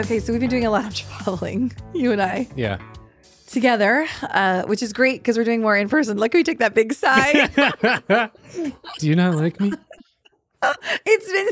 Okay, 0.00 0.18
so 0.18 0.32
we've 0.32 0.40
been 0.40 0.48
doing 0.50 0.64
a 0.64 0.70
lot 0.70 0.86
of 0.86 0.94
traveling, 0.94 1.72
you 1.94 2.10
and 2.10 2.22
I, 2.22 2.48
Yeah. 2.56 2.78
together, 3.46 4.06
uh, 4.22 4.62
which 4.62 4.82
is 4.82 4.92
great 4.94 5.20
because 5.20 5.36
we're 5.36 5.44
doing 5.44 5.60
more 5.60 5.76
in 5.76 5.88
person. 5.90 6.16
Look, 6.16 6.32
we 6.32 6.42
took 6.42 6.58
that 6.58 6.74
big 6.74 6.92
sigh. 6.94 7.48
Do 8.98 9.06
you 9.06 9.14
not 9.14 9.34
like 9.34 9.60
me? 9.60 9.72
it's 11.04 11.30
been 11.30 11.48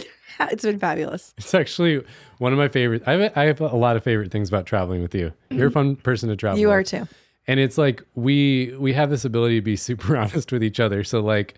it's 0.50 0.64
been 0.64 0.78
fabulous. 0.78 1.34
It's 1.36 1.52
actually 1.52 2.02
one 2.38 2.52
of 2.52 2.58
my 2.58 2.68
favorite. 2.68 3.02
I 3.06 3.12
have, 3.12 3.32
I 3.36 3.44
have 3.44 3.60
a 3.60 3.76
lot 3.76 3.96
of 3.96 4.02
favorite 4.04 4.30
things 4.30 4.48
about 4.48 4.64
traveling 4.66 5.02
with 5.02 5.14
you. 5.14 5.32
You're 5.50 5.68
a 5.68 5.70
fun 5.72 5.96
person 5.96 6.28
to 6.30 6.36
travel. 6.36 6.54
With. 6.56 6.60
You 6.62 6.70
are 6.70 6.78
with. 6.78 6.86
too. 6.88 7.08
And 7.46 7.60
it's 7.60 7.76
like 7.76 8.02
we 8.14 8.74
we 8.78 8.92
have 8.94 9.10
this 9.10 9.24
ability 9.26 9.56
to 9.56 9.62
be 9.62 9.76
super 9.76 10.16
honest 10.16 10.52
with 10.52 10.62
each 10.62 10.80
other. 10.80 11.04
So 11.04 11.20
like 11.20 11.54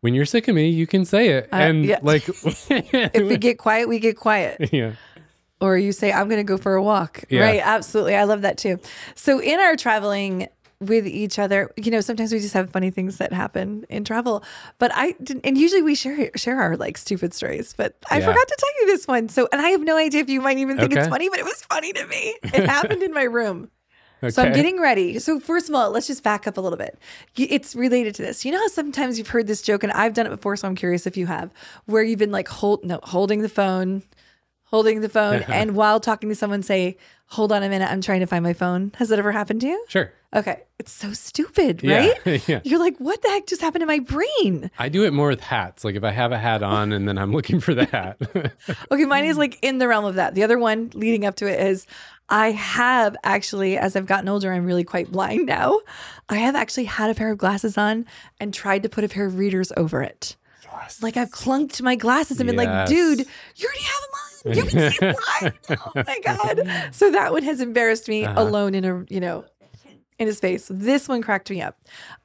when 0.00 0.14
you're 0.14 0.26
sick 0.26 0.46
of 0.48 0.54
me, 0.54 0.68
you 0.68 0.86
can 0.86 1.04
say 1.04 1.30
it. 1.30 1.48
Uh, 1.52 1.56
and 1.56 1.84
yeah. 1.84 1.98
like 2.02 2.24
If 2.28 3.26
we 3.28 3.36
get 3.36 3.58
quiet, 3.58 3.88
we 3.88 3.98
get 3.98 4.16
quiet. 4.16 4.72
yeah. 4.72 4.92
Or 5.60 5.78
you 5.78 5.92
say, 5.92 6.12
I'm 6.12 6.28
going 6.28 6.40
to 6.40 6.44
go 6.44 6.58
for 6.58 6.74
a 6.74 6.82
walk. 6.82 7.24
Yeah. 7.30 7.40
Right. 7.42 7.60
Absolutely. 7.62 8.14
I 8.16 8.24
love 8.24 8.42
that 8.42 8.58
too. 8.58 8.78
So, 9.14 9.40
in 9.40 9.60
our 9.60 9.76
traveling 9.76 10.48
with 10.80 11.06
each 11.06 11.38
other, 11.38 11.70
you 11.76 11.90
know, 11.90 12.00
sometimes 12.00 12.32
we 12.32 12.40
just 12.40 12.52
have 12.52 12.68
funny 12.70 12.90
things 12.90 13.16
that 13.18 13.32
happen 13.32 13.86
in 13.88 14.04
travel. 14.04 14.42
But 14.78 14.90
I 14.94 15.12
didn't, 15.22 15.46
and 15.46 15.56
usually 15.56 15.80
we 15.80 15.94
share 15.94 16.30
share 16.36 16.60
our 16.60 16.76
like 16.76 16.98
stupid 16.98 17.32
stories. 17.32 17.72
But 17.76 17.96
I 18.10 18.18
Yeah. 18.18 18.26
forgot 18.26 18.46
to 18.46 18.56
tell 18.58 18.68
you 18.80 18.86
this 18.88 19.06
one. 19.06 19.28
So, 19.28 19.48
and 19.52 19.62
I 19.62 19.70
have 19.70 19.80
no 19.80 19.96
idea 19.96 20.20
if 20.20 20.28
you 20.28 20.40
might 20.40 20.58
even 20.58 20.76
think 20.76 20.92
it's 20.92 21.06
funny, 21.08 21.28
but 21.30 21.38
it 21.38 21.44
was 21.44 21.62
funny 21.62 21.92
to 21.92 22.06
me. 22.08 22.36
It 22.42 22.68
happened 22.68 23.02
in 23.02 23.14
my 23.14 23.22
room. 23.22 23.70
Okay. 24.22 24.30
So 24.30 24.42
I'm 24.42 24.52
getting 24.52 24.80
ready. 24.80 25.18
So 25.18 25.38
first 25.38 25.68
of 25.68 25.74
all, 25.74 25.90
let's 25.90 26.06
just 26.06 26.22
back 26.22 26.46
up 26.46 26.56
a 26.56 26.60
little 26.60 26.78
bit. 26.78 26.98
It's 27.36 27.74
related 27.76 28.14
to 28.16 28.22
this. 28.22 28.44
You 28.44 28.52
know 28.52 28.58
how 28.58 28.68
sometimes 28.68 29.18
you've 29.18 29.28
heard 29.28 29.46
this 29.46 29.62
joke, 29.62 29.82
and 29.84 29.92
I've 29.92 30.14
done 30.14 30.26
it 30.26 30.30
before, 30.30 30.56
so 30.56 30.66
I'm 30.66 30.74
curious 30.74 31.06
if 31.06 31.16
you 31.16 31.26
have, 31.26 31.50
where 31.86 32.02
you've 32.02 32.18
been 32.18 32.32
like 32.32 32.48
hold 32.48 32.84
no 32.84 33.00
holding 33.02 33.42
the 33.42 33.48
phone, 33.48 34.02
holding 34.74 35.00
the 35.00 35.08
phone, 35.08 35.42
and 35.48 35.76
while 35.76 36.00
talking 36.00 36.28
to 36.28 36.34
someone, 36.34 36.62
say, 36.62 36.96
"Hold 37.26 37.52
on 37.52 37.62
a 37.62 37.68
minute, 37.68 37.88
I'm 37.90 38.00
trying 38.00 38.20
to 38.20 38.26
find 38.26 38.42
my 38.42 38.52
phone." 38.52 38.90
Has 38.96 39.08
that 39.10 39.20
ever 39.20 39.30
happened 39.30 39.60
to 39.60 39.68
you? 39.68 39.84
Sure. 39.88 40.12
Okay, 40.34 40.64
it's 40.80 40.90
so 40.90 41.12
stupid, 41.12 41.84
right? 41.84 42.12
Yeah. 42.48 42.60
You're 42.64 42.80
like, 42.80 42.96
what 42.98 43.22
the 43.22 43.28
heck 43.28 43.46
just 43.46 43.60
happened 43.60 43.82
to 43.82 43.86
my 43.86 44.00
brain? 44.00 44.68
I 44.80 44.88
do 44.88 45.04
it 45.04 45.12
more 45.12 45.28
with 45.28 45.40
hats. 45.40 45.84
Like 45.84 45.94
if 45.94 46.02
I 46.02 46.10
have 46.10 46.32
a 46.32 46.38
hat 46.38 46.64
on 46.64 46.90
and 46.92 47.06
then 47.06 47.18
I'm 47.18 47.32
looking 47.32 47.60
for 47.60 47.72
the 47.72 47.84
hat. 47.84 48.18
Okay, 48.90 49.04
mine 49.04 49.26
is 49.26 49.38
like 49.38 49.58
in 49.62 49.78
the 49.78 49.86
realm 49.86 50.04
of 50.04 50.16
that. 50.16 50.34
The 50.34 50.42
other 50.42 50.58
one 50.58 50.90
leading 50.94 51.24
up 51.24 51.36
to 51.36 51.46
it 51.46 51.60
is 51.60 51.86
I 52.28 52.50
have 52.50 53.16
actually, 53.22 53.78
as 53.78 53.94
I've 53.94 54.06
gotten 54.06 54.28
older, 54.28 54.52
I'm 54.52 54.66
really 54.66 54.82
quite 54.82 55.12
blind 55.12 55.46
now. 55.46 55.80
I 56.28 56.36
have 56.36 56.56
actually 56.56 56.86
had 56.86 57.10
a 57.10 57.14
pair 57.14 57.30
of 57.30 57.38
glasses 57.38 57.78
on 57.78 58.04
and 58.40 58.52
tried 58.52 58.82
to 58.82 58.88
put 58.88 59.04
a 59.04 59.08
pair 59.08 59.26
of 59.26 59.38
readers 59.38 59.72
over 59.76 60.02
it. 60.02 60.34
Yes. 60.64 61.02
Like 61.02 61.16
I've 61.16 61.30
clunked 61.30 61.80
my 61.80 61.94
glasses 61.96 62.40
and 62.40 62.46
been 62.48 62.56
like, 62.56 62.88
dude, 62.88 63.20
you 63.20 63.66
already 63.66 63.82
have 63.82 64.02
them 64.02 64.10
on. 64.14 64.23
You 64.44 64.62
can 64.64 64.92
see 64.92 64.98
blind. 64.98 65.54
Oh 65.70 65.92
my 65.94 66.20
God. 66.24 66.68
So 66.92 67.10
that 67.10 67.32
one 67.32 67.42
has 67.42 67.60
embarrassed 67.60 68.08
me 68.08 68.24
Uh-huh. 68.24 68.40
alone 68.42 68.74
in 68.74 68.84
a, 68.84 69.04
you 69.08 69.20
know, 69.20 69.44
in 70.18 70.26
his 70.28 70.38
face. 70.38 70.68
This 70.72 71.08
one 71.08 71.22
cracked 71.22 71.50
me 71.50 71.60
up. 71.60 71.76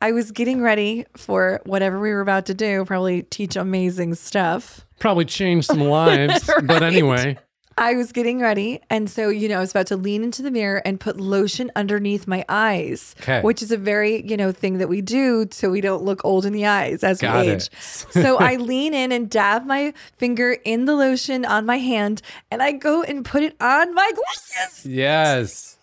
I 0.01 0.11
was 0.11 0.31
getting 0.31 0.61
ready 0.61 1.05
for 1.17 1.59
whatever 1.65 1.99
we 1.99 2.11
were 2.11 2.21
about 2.21 2.45
to 2.47 2.53
do, 2.53 2.85
probably 2.85 3.23
teach 3.23 3.55
amazing 3.55 4.13
stuff. 4.15 4.85
Probably 4.99 5.25
change 5.25 5.65
some 5.65 5.79
lives. 5.81 6.49
But 6.63 6.83
anyway. 6.83 7.37
I 7.79 7.93
was 7.95 8.11
getting 8.11 8.39
ready. 8.41 8.81
And 8.89 9.09
so, 9.09 9.29
you 9.29 9.47
know, 9.49 9.57
I 9.57 9.59
was 9.61 9.71
about 9.71 9.87
to 9.87 9.95
lean 9.97 10.23
into 10.23 10.41
the 10.41 10.51
mirror 10.51 10.81
and 10.85 10.99
put 10.99 11.19
lotion 11.19 11.71
underneath 11.75 12.27
my 12.27 12.45
eyes, 12.49 13.15
Okay. 13.21 13.41
which 13.41 13.61
is 13.63 13.71
a 13.71 13.77
very, 13.77 14.21
you 14.29 14.35
know, 14.37 14.51
thing 14.51 14.77
that 14.79 14.89
we 14.89 15.01
do 15.01 15.47
so 15.51 15.69
we 15.71 15.81
don't 15.81 16.03
look 16.03 16.23
old 16.25 16.45
in 16.45 16.53
the 16.53 16.65
eyes 16.65 17.03
as 17.03 17.19
Got 17.21 17.45
we 17.45 17.51
age. 17.53 17.69
so 17.79 18.37
I 18.37 18.55
lean 18.71 18.93
in 18.93 19.11
and 19.11 19.29
dab 19.29 19.65
my 19.65 19.93
finger 20.17 20.57
in 20.65 20.85
the 20.85 20.93
lotion 20.95 21.45
on 21.45 21.65
my 21.65 21.77
hand 21.77 22.21
and 22.51 22.61
I 22.61 22.73
go 22.73 23.01
and 23.01 23.23
put 23.25 23.43
it 23.43 23.55
on 23.61 23.93
my 23.95 24.11
glasses. 24.13 24.85
Yes. 24.85 25.77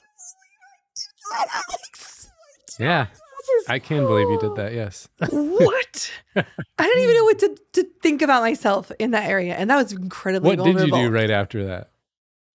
Yeah. 2.78 3.07
I 3.68 3.79
can 3.79 4.05
believe 4.07 4.29
you 4.30 4.39
did 4.40 4.55
that. 4.57 4.73
Yes. 4.74 5.08
What? 5.33 6.11
I 6.36 6.42
don't 6.79 6.98
even 6.98 7.14
know 7.17 7.24
what 7.24 7.39
to, 7.40 7.57
to 7.74 7.84
think 8.02 8.20
about 8.23 8.42
myself 8.42 8.92
in 8.98 9.12
that 9.12 9.29
area. 9.29 9.55
And 9.55 9.70
that 9.70 9.77
was 9.77 9.92
incredibly 9.92 10.57
What 10.57 10.64
did 10.64 10.86
you 10.86 10.92
do 10.92 11.08
right 11.11 11.30
after 11.30 11.67
that? 11.67 11.90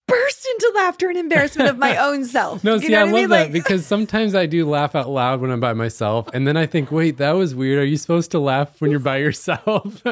Burst 0.08 0.46
into 0.46 0.72
laughter 0.76 1.08
and 1.10 1.18
embarrassment 1.18 1.70
of 1.70 1.78
my 1.78 1.96
own 2.06 2.26
self. 2.26 2.64
No, 2.64 2.76
You 2.76 2.82
see, 2.82 2.88
know 2.90 3.00
I 3.00 3.04
love 3.06 3.14
mean? 3.14 3.30
that 3.30 3.44
Like- 3.46 3.54
because 3.54 3.86
sometimes 3.86 4.36
I 4.36 4.46
do 4.46 4.70
laugh 4.70 4.94
out 4.94 5.10
loud 5.10 5.40
when 5.42 5.50
I'm 5.52 5.60
by 5.62 5.74
myself. 5.74 6.28
And 6.34 6.46
then 6.48 6.58
I 6.58 6.66
think, 6.66 6.92
wait, 6.92 7.18
that 7.18 7.32
was 7.32 7.56
weird. 7.56 7.80
Are 7.80 7.86
you 7.86 7.98
supposed 7.98 8.30
to 8.32 8.40
laugh 8.40 8.80
when 8.82 8.92
you're 8.92 9.00
by 9.00 9.18
yourself? 9.18 10.04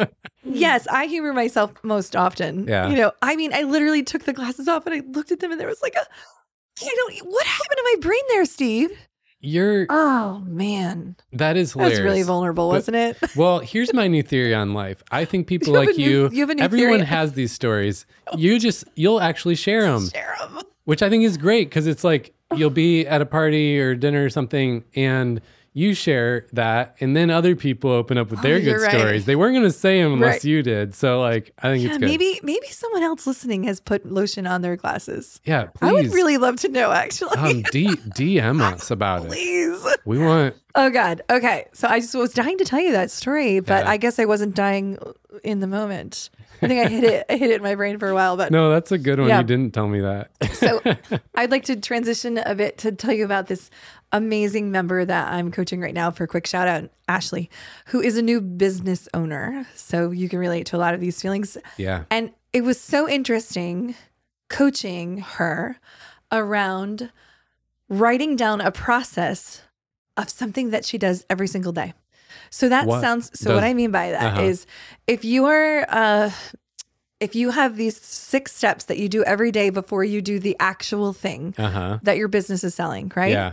Yes, 0.43 0.87
I 0.87 1.05
humor 1.05 1.33
myself 1.33 1.73
most 1.83 2.15
often. 2.15 2.65
Yeah. 2.67 2.87
You 2.89 2.95
know, 2.95 3.11
I 3.21 3.35
mean, 3.35 3.53
I 3.53 3.63
literally 3.63 4.01
took 4.03 4.23
the 4.23 4.33
glasses 4.33 4.67
off 4.67 4.85
and 4.87 4.95
I 4.95 5.01
looked 5.11 5.31
at 5.31 5.41
them 5.41 5.51
and 5.51 5.59
there 5.59 5.67
was 5.67 5.81
like 5.81 5.95
a, 5.95 6.05
I 6.81 6.95
don't, 6.95 7.17
what 7.29 7.45
happened 7.45 7.77
to 7.77 7.83
my 7.93 7.95
brain 8.01 8.21
there, 8.29 8.45
Steve? 8.45 8.91
You're, 9.41 9.85
Oh, 9.89 10.43
man. 10.45 11.15
that 11.33 11.55
is 11.57 11.73
That 11.73 11.83
was 11.89 11.99
really 11.99 12.23
vulnerable, 12.23 12.67
But- 12.69 12.75
wasn't 12.75 12.97
it? 12.97 13.17
Well, 13.35 13.59
here's 13.59 13.93
my 13.93 14.07
new 14.07 14.23
theory 14.23 14.53
on 14.53 14.73
life. 14.73 15.01
I 15.11 15.25
think 15.25 15.47
people 15.47 15.73
You 15.73 15.79
like 15.79 15.97
new- 15.97 16.03
you, 16.09 16.29
you 16.31 16.39
have 16.41 16.49
a 16.49 16.55
new 16.55 16.63
everyone 16.63 16.95
theory? 16.97 17.05
has 17.05 17.33
these 17.33 17.51
stories. 17.51 18.05
You 18.37 18.59
just, 18.59 18.83
you'll 18.95 19.21
actually 19.21 19.55
share 19.55 19.83
them, 19.83 20.07
Share 20.09 20.35
'em. 20.43 20.59
which 20.85 21.01
I 21.01 21.09
think 21.09 21.23
is 21.23 21.35
great 21.37 21.69
because 21.69 21.87
it's 21.87 22.03
like 22.03 22.33
you'll 22.55 22.69
be 22.69 23.07
at 23.07 23.21
a 23.21 23.25
party 23.25 23.79
or 23.79 23.95
dinner 23.95 24.23
or 24.25 24.29
something 24.29 24.83
and 24.95 25.41
you 25.73 25.93
share 25.93 26.45
that 26.53 26.95
and 26.99 27.15
then 27.15 27.29
other 27.29 27.55
people 27.55 27.91
open 27.91 28.17
up 28.17 28.29
with 28.31 28.39
Oh, 28.39 28.41
their 28.43 28.59
good 28.59 28.81
right. 28.81 28.91
stories. 28.91 29.25
They 29.25 29.35
weren't 29.35 29.53
going 29.53 29.65
to 29.65 29.71
say 29.71 30.01
them 30.01 30.13
unless 30.13 30.35
Right. 30.35 30.43
you 30.45 30.63
did. 30.63 30.95
So 30.95 31.19
like, 31.21 31.53
I 31.59 31.69
think 31.69 31.83
Yeah, 31.83 31.89
it's 31.89 31.97
good. 31.99 32.05
maybe, 32.07 32.39
maybe 32.43 32.67
someone 32.67 33.03
else 33.03 33.27
listening 33.27 33.63
has 33.63 33.79
put 33.79 34.05
lotion 34.11 34.47
on 34.47 34.61
their 34.61 34.75
glasses. 34.75 35.39
yeah, 35.45 35.65
please. 35.65 35.89
I 35.89 35.93
would 35.93 36.13
really 36.13 36.37
love 36.37 36.55
to 36.57 36.69
know, 36.69 36.91
actually. 36.91 37.37
um, 37.37 37.61
D- 37.71 37.87
DM 37.87 38.61
us 38.73 38.89
about 38.91 39.25
it. 39.25 39.27
Please. 39.29 39.85
We 40.05 40.17
want 40.17 40.55
Oh 40.75 40.89
God. 40.89 41.21
Okay. 41.29 41.65
So 41.73 41.87
I 41.87 41.99
just 41.99 42.15
was 42.15 42.33
dying 42.33 42.57
to 42.57 42.65
tell 42.65 42.79
you 42.79 42.91
that 42.93 43.11
story, 43.11 43.59
but 43.59 43.83
Yeah. 43.85 43.91
I 43.91 43.97
guess 43.97 44.19
I 44.19 44.25
wasn't 44.25 44.55
dying 44.55 44.97
in 45.43 45.59
the 45.59 45.67
moment. 45.67 46.29
I 46.61 46.67
think 46.67 46.85
I 46.85 46.89
hit 46.89 47.03
it. 47.03 47.25
I 47.29 47.37
hit 47.37 47.51
it 47.51 47.55
in 47.57 47.63
my 47.63 47.75
brain 47.75 47.99
for 47.99 48.09
a 48.09 48.13
while, 48.13 48.37
but 48.37 48.51
no. 48.51 48.69
That's 48.69 48.91
a 48.91 48.97
good 48.97 49.19
one. 49.19 49.29
Yeah. 49.29 49.39
You 49.39 49.43
didn't 49.45 49.73
tell 49.73 49.87
me 49.87 50.01
that. 50.01 50.31
So 50.53 50.81
I'd 51.35 51.51
like 51.51 51.65
to 51.65 51.75
transition 51.75 52.37
a 52.37 52.55
bit 52.55 52.77
to 52.79 52.91
tell 52.91 53.13
you 53.13 53.25
about 53.25 53.47
this 53.47 53.69
amazing 54.11 54.71
member 54.71 55.05
that 55.05 55.31
I'm 55.31 55.51
coaching 55.51 55.81
right 55.81 55.93
now 55.93 56.11
for 56.11 56.23
a 56.23 56.27
quick 56.27 56.47
shout 56.47 56.67
out, 56.67 56.89
Ashley, 57.07 57.49
who 57.87 58.01
is 58.01 58.17
a 58.17 58.21
new 58.21 58.41
business 58.41 59.07
owner. 59.13 59.67
So 59.75 60.11
you 60.11 60.27
can 60.29 60.39
relate 60.39 60.65
to 60.67 60.75
a 60.75 60.79
lot 60.79 60.93
of 60.93 60.99
these 61.01 61.21
feelings. 61.21 61.57
yeah. 61.77 62.03
And 62.09 62.31
it 62.51 62.63
was 62.63 62.79
so 62.79 63.07
interesting 63.07 63.95
coaching 64.49 65.19
her 65.19 65.77
around 66.31 67.11
writing 67.87 68.35
down 68.35 68.61
a 68.61 68.71
process 68.71 69.61
of 70.17 70.29
something 70.29 70.71
that 70.71 70.85
she 70.85 70.97
does 70.97 71.25
every 71.29 71.47
single 71.47 71.71
day. 71.71 71.93
So 72.49 72.69
that 72.69 72.85
What 72.87 73.01
sounds 73.01 73.31
so 73.39 73.49
does- 73.49 73.55
what 73.55 73.63
I 73.63 73.73
mean 73.73 73.91
by 73.91 74.11
that 74.11 74.39
is 74.43 74.63
Uh-huh. 74.63 75.03
if 75.07 75.25
you 75.25 75.45
are 75.45 75.85
uh 75.89 76.31
if 77.19 77.35
you 77.35 77.49
have 77.51 77.75
these 77.75 77.97
six 77.99 78.55
steps 78.55 78.85
that 78.85 78.97
you 78.97 79.09
do 79.09 79.23
every 79.25 79.51
day 79.51 79.69
before 79.69 80.05
you 80.05 80.21
do 80.21 80.39
the 80.39 80.55
actual 80.59 81.11
thing 81.13 81.53
Uh 81.57 81.69
huh. 81.69 81.99
that 82.03 82.15
your 82.17 82.27
business 82.29 82.63
is 82.63 82.73
selling, 82.75 83.11
right? 83.15 83.31
Yeah. 83.31 83.51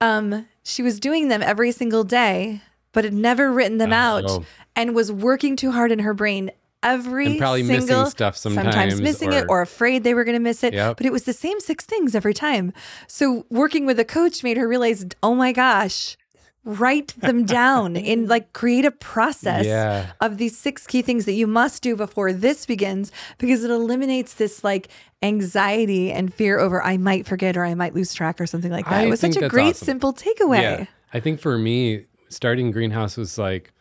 Um 0.00 0.46
she 0.62 0.82
was 0.82 1.00
doing 1.00 1.28
them 1.28 1.42
every 1.42 1.72
single 1.72 2.04
day 2.04 2.62
but 2.92 3.04
had 3.04 3.14
never 3.14 3.52
written 3.52 3.78
them 3.78 3.92
out 3.92 4.24
Oh. 4.26 4.44
and 4.74 4.94
was 4.94 5.12
working 5.12 5.54
too 5.56 5.70
hard 5.72 5.92
in 5.92 6.00
her 6.00 6.12
brain 6.14 6.50
every 6.82 7.26
And 7.26 7.38
probably 7.38 7.62
single 7.66 7.86
missing 8.04 8.10
stuff 8.10 8.36
sometimes, 8.38 9.00
missing 9.02 9.32
it 9.34 9.44
or- 9.44 9.58
or 9.58 9.60
afraid 9.60 10.02
they 10.02 10.14
were 10.14 10.24
going 10.24 10.34
to 10.34 10.40
miss 10.40 10.64
it 10.64 10.72
Yep. 10.72 10.96
but 10.96 11.04
it 11.06 11.12
was 11.12 11.24
the 11.24 11.34
same 11.34 11.60
six 11.60 11.84
things 11.84 12.14
every 12.14 12.32
time 12.32 12.72
so 13.06 13.44
working 13.50 13.84
with 13.84 14.00
a 14.00 14.04
coach 14.04 14.42
made 14.42 14.56
her 14.56 14.66
realize 14.66 15.04
oh 15.22 15.34
my 15.34 15.52
gosh 15.52 16.16
write 16.64 17.14
them 17.20 17.46
down 17.46 17.96
in 17.96 18.26
like 18.34 18.52
create 18.52 18.84
a 18.84 18.90
process 18.90 19.64
Yeah. 19.64 20.12
of 20.20 20.36
these 20.38 20.56
six 20.58 20.86
key 20.86 21.00
things 21.02 21.24
that 21.24 21.32
you 21.32 21.46
must 21.46 21.82
do 21.82 21.96
before 21.96 22.32
this 22.32 22.66
begins 22.66 23.10
because 23.38 23.64
it 23.64 23.70
eliminates 23.70 24.34
this 24.34 24.62
like 24.62 24.88
anxiety 25.22 26.12
and 26.12 26.32
fear 26.32 26.58
over 26.58 26.82
I 26.82 26.96
might 26.96 27.26
forget 27.26 27.56
or 27.56 27.64
I 27.64 27.74
might 27.74 27.94
lose 27.94 28.12
track 28.12 28.40
or 28.40 28.46
something 28.46 28.70
like 28.70 28.84
that. 28.86 28.94
I 28.94 29.02
it 29.06 29.10
was 29.10 29.20
such 29.20 29.36
a 29.36 29.48
great 29.48 29.74
awesome. 29.76 29.86
simple 29.86 30.12
takeaway. 30.12 30.60
Yeah. 30.62 30.84
I 31.12 31.20
think 31.20 31.40
for 31.40 31.56
me, 31.58 32.04
starting 32.28 32.70
Greenhouse 32.70 33.16
was 33.16 33.38
like, 33.38 33.72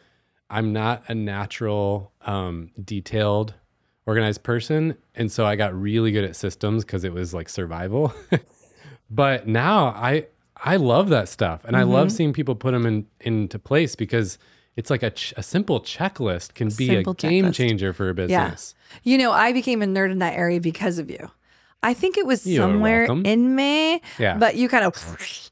I'm 0.50 0.74
not 0.74 1.04
a 1.10 1.14
natural, 1.16 2.12
um, 2.22 2.72
detailed, 2.84 3.54
organized 4.08 4.42
person. 4.44 4.98
And 5.16 5.32
so 5.32 5.46
I 5.46 5.56
got 5.56 5.80
really 5.80 6.12
good 6.12 6.24
at 6.24 6.36
systems 6.36 6.84
because 6.84 7.04
it 7.04 7.14
was 7.14 7.34
like 7.34 7.50
survival. 7.50 8.14
but 9.10 9.48
now 9.48 9.88
I, 9.88 10.28
I 10.64 10.76
love 10.76 11.10
that 11.10 11.30
stuff. 11.30 11.64
And 11.66 11.76
I 11.76 11.82
Mm-hmm. 11.82 11.92
love 11.92 12.12
seeing 12.12 12.34
people 12.34 12.56
put 12.56 12.72
them 12.72 12.86
in, 12.86 13.06
into 13.22 13.58
place 13.60 13.96
because 13.96 14.38
it's 14.76 14.90
like 14.90 15.04
a, 15.04 15.10
ch- 15.12 15.34
a 15.38 15.44
simple 15.44 15.82
checklist 15.82 16.54
can 16.54 16.68
be 16.70 16.88
Simple 16.88 17.14
a 17.14 17.16
game 17.16 17.46
checklist. 17.46 17.54
changer 17.56 17.94
for 17.94 18.10
a 18.10 18.14
business. 18.14 18.76
Yeah. 19.04 19.12
You 19.12 19.18
know, 19.18 19.32
I 19.32 19.54
became 19.54 19.82
a 19.82 19.86
nerd 19.86 20.12
in 20.12 20.20
that 20.20 20.36
area 20.36 20.60
because 20.62 21.00
of 21.00 21.10
you. 21.10 21.30
I 21.82 21.94
think 21.94 22.18
it 22.18 22.26
was 22.26 22.46
You're 22.46 22.62
somewhere 22.64 23.02
welcome. 23.08 23.26
in 23.26 23.56
May, 23.56 24.02
Yeah. 24.18 24.36
but 24.38 24.56
you 24.58 24.68
kind 24.68 24.84
of 24.84 24.94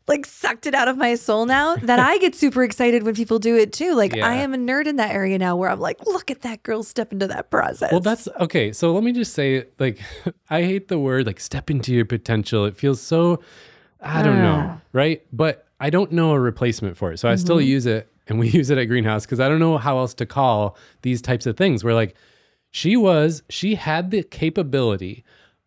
like 0.09 0.25
sucked 0.25 0.65
it 0.65 0.74
out 0.75 0.89
of 0.89 0.98
my 0.98 1.15
soul 1.15 1.45
now 1.45 1.77
that 1.77 2.00
I 2.00 2.18
get 2.18 2.36
super 2.36 2.63
excited 2.65 3.04
when 3.04 3.15
people 3.15 3.39
do 3.39 3.56
it 3.56 3.71
too. 3.71 3.95
Like 3.95 4.13
Yeah. 4.13 4.27
I 4.27 4.33
am 4.36 4.54
a 4.54 4.57
nerd 4.57 4.88
in 4.88 4.98
that 4.98 5.12
area 5.15 5.38
now 5.38 5.56
where 5.56 5.69
I'm 5.69 5.80
like, 5.80 6.06
look 6.06 6.30
at 6.30 6.42
that 6.42 6.63
girl 6.63 6.83
step 6.83 7.13
into 7.13 7.27
that 7.27 7.50
process. 7.50 7.94
Well, 7.94 8.01
that's 8.01 8.27
okay. 8.42 8.74
So 8.74 8.94
let 8.94 9.04
me 9.06 9.13
just 9.13 9.33
say, 9.33 9.68
like, 9.80 10.00
I 10.50 10.63
hate 10.63 10.89
the 10.89 11.00
word 11.00 11.25
like 11.27 11.39
step 11.39 11.69
into 11.69 11.94
your 11.94 12.04
potential. 12.06 12.65
It 12.65 12.75
feels 12.75 13.00
so, 13.01 13.39
I 14.02 14.22
don't 14.22 14.42
know, 14.42 14.66
ah. 14.70 14.82
right? 14.94 15.24
But 15.32 15.68
I 15.80 15.90
don't 15.90 16.12
know 16.12 16.32
a 16.32 16.40
replacement 16.40 16.98
for 16.98 17.12
it. 17.12 17.18
So 17.18 17.30
I 17.30 17.36
still 17.36 17.58
mm-hmm. 17.58 17.68
use 17.68 17.86
it 17.86 18.12
and 18.28 18.40
we 18.40 18.50
use 18.60 18.70
it 18.70 18.78
at 18.78 18.86
Greenhouse 18.86 19.26
because 19.26 19.40
I 19.40 19.50
don't 19.50 19.60
know 19.60 19.78
how 19.78 19.98
else 19.98 20.14
to 20.16 20.26
call 20.26 20.78
these 21.02 21.22
types 21.22 21.46
of 21.46 21.58
things 21.58 21.84
where, 21.84 21.94
like, 21.94 22.16
she 22.72 22.98
was, 22.98 23.44
she 23.50 23.76
had 23.76 24.12
the 24.12 24.24
capability 24.24 25.24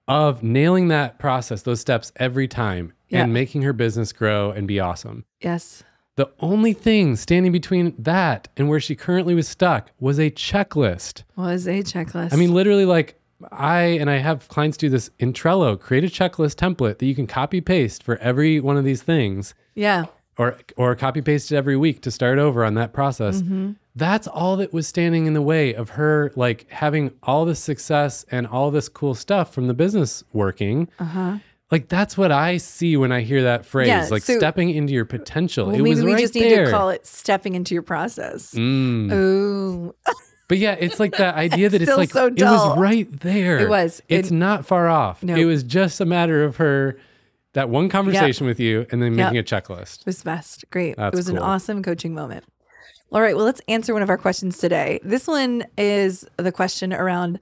of 0.07 0.43
nailing 0.43 0.89
that 0.89 1.19
process, 1.19 1.63
those 1.63 1.81
steps 1.81 2.13
every 2.17 2.49
time 2.49 2.93
Yeah. 3.09 3.23
and 3.23 3.33
making 3.33 3.63
her 3.63 3.73
business 3.73 4.13
grow 4.13 4.51
and 4.51 4.67
be 4.67 4.81
awesome. 4.81 5.25
yes. 5.41 5.83
The 6.17 6.29
only 6.41 6.75
thing 6.75 7.17
standing 7.17 7.51
between 7.51 7.95
that 7.97 8.49
and 8.55 8.69
where 8.69 8.81
she 8.81 8.95
currently 8.95 9.35
was 9.35 9.49
stuck 9.49 9.91
was 9.99 10.19
a 10.19 10.31
checklist. 10.31 11.23
Was 11.35 11.67
a 11.67 11.83
checklist. 11.83 12.35
I 12.35 12.37
mean, 12.37 12.53
literally, 12.53 12.85
like 12.85 13.19
I 13.51 13.83
and 13.83 14.11
I 14.11 14.19
have 14.19 14.49
clients 14.49 14.77
do 14.77 14.89
this 14.89 15.11
in 15.19 15.33
Trello. 15.33 15.79
Create 15.79 16.05
a 16.05 16.09
checklist 16.09 16.57
template 16.57 16.99
that 16.99 17.07
you 17.07 17.15
can 17.15 17.27
copy 17.27 17.61
paste 17.61 18.03
for 18.03 18.17
every 18.19 18.61
one 18.61 18.77
of 18.77 18.85
these 18.85 19.03
things, 19.03 19.55
yeah. 19.75 20.07
or 20.39 20.59
or 20.77 20.95
copy 20.97 21.21
paste 21.23 21.53
it 21.53 21.57
every 21.57 21.77
week 21.77 22.03
to 22.03 22.11
start 22.11 22.39
over 22.39 22.65
on 22.65 22.75
that 22.75 22.93
process. 22.93 23.43
Mm-hmm. 23.43 23.73
That's 23.97 24.27
all 24.27 24.57
that 24.59 24.73
was 24.73 24.87
standing 24.87 25.27
in 25.27 25.35
the 25.35 25.43
way 25.43 25.75
of 25.75 25.91
her 25.91 26.33
like 26.37 26.71
having 26.71 27.13
all 27.23 27.45
this 27.45 27.59
success 27.61 28.25
and 28.31 28.47
all 28.47 28.71
this 28.71 28.89
cool 28.89 29.15
stuff 29.15 29.53
from 29.53 29.67
the 29.67 29.75
business 29.75 30.23
working. 30.33 30.89
Uh-huh. 30.99 31.39
Like 31.71 31.89
that's 31.89 32.19
what 32.19 32.33
I 32.33 32.57
see 32.57 32.97
when 32.97 33.13
I 33.13 33.21
hear 33.21 33.45
that 33.45 33.65
phrase, 33.65 33.89
Yeah, 33.89 34.07
like 34.11 34.23
so- 34.23 34.39
stepping 34.39 34.71
into 34.71 34.93
your 34.93 35.05
potential. 35.05 35.67
Well, 35.67 35.75
it 35.77 35.79
maybe 35.79 35.91
was 35.91 36.05
we 36.05 36.13
right 36.13 36.21
just 36.21 36.35
need 36.35 36.51
there. 36.51 36.65
to 36.67 36.71
call 36.71 36.91
it 36.91 37.07
stepping 37.07 37.55
into 37.55 37.75
your 37.75 37.83
process. 37.83 38.55
Mm. 38.55 39.13
Ooh. 39.13 39.95
But 40.51 40.59
yeah, 40.59 40.73
it's 40.79 40.99
like 40.99 41.17
that 41.19 41.35
idea 41.47 41.69
that 41.69 41.81
it's 41.81 41.89
still 41.89 41.97
like 41.97 42.11
so 42.11 42.27
it 42.27 42.43
was 42.43 42.77
right 42.77 43.09
there. 43.21 43.61
It 43.61 43.69
was. 43.69 44.03
It's 44.09 44.31
It- 44.31 44.35
not 44.35 44.67
far 44.67 44.89
off. 44.89 45.23
No. 45.23 45.37
It 45.37 45.45
was 45.45 45.63
just 45.63 46.01
a 46.01 46.05
matter 46.05 46.43
of 46.43 46.57
her 46.57 46.99
that 47.53 47.69
one 47.71 47.89
conversation 47.89 48.47
with 48.49 48.59
you 48.59 48.85
and 48.91 49.01
then 49.01 49.17
Yep. 49.17 49.33
making 49.33 49.39
a 49.39 49.43
checklist. 49.45 50.01
It 50.01 50.07
was 50.07 50.23
best. 50.25 50.65
Great. 50.71 50.97
That's 50.97 51.15
it 51.15 51.17
was 51.17 51.29
an 51.29 51.39
awesome 51.39 51.85
coaching 51.85 52.15
moment. 52.15 52.45
All 53.13 53.21
right. 53.21 53.37
Well, 53.37 53.45
let's 53.45 53.61
answer 53.69 53.93
one 53.93 54.03
of 54.03 54.11
our 54.11 54.19
questions 54.19 54.59
today. 54.59 54.99
This 55.05 55.29
one 55.29 55.65
is 55.79 56.25
the 56.37 56.51
question 56.53 56.93
around 56.93 57.39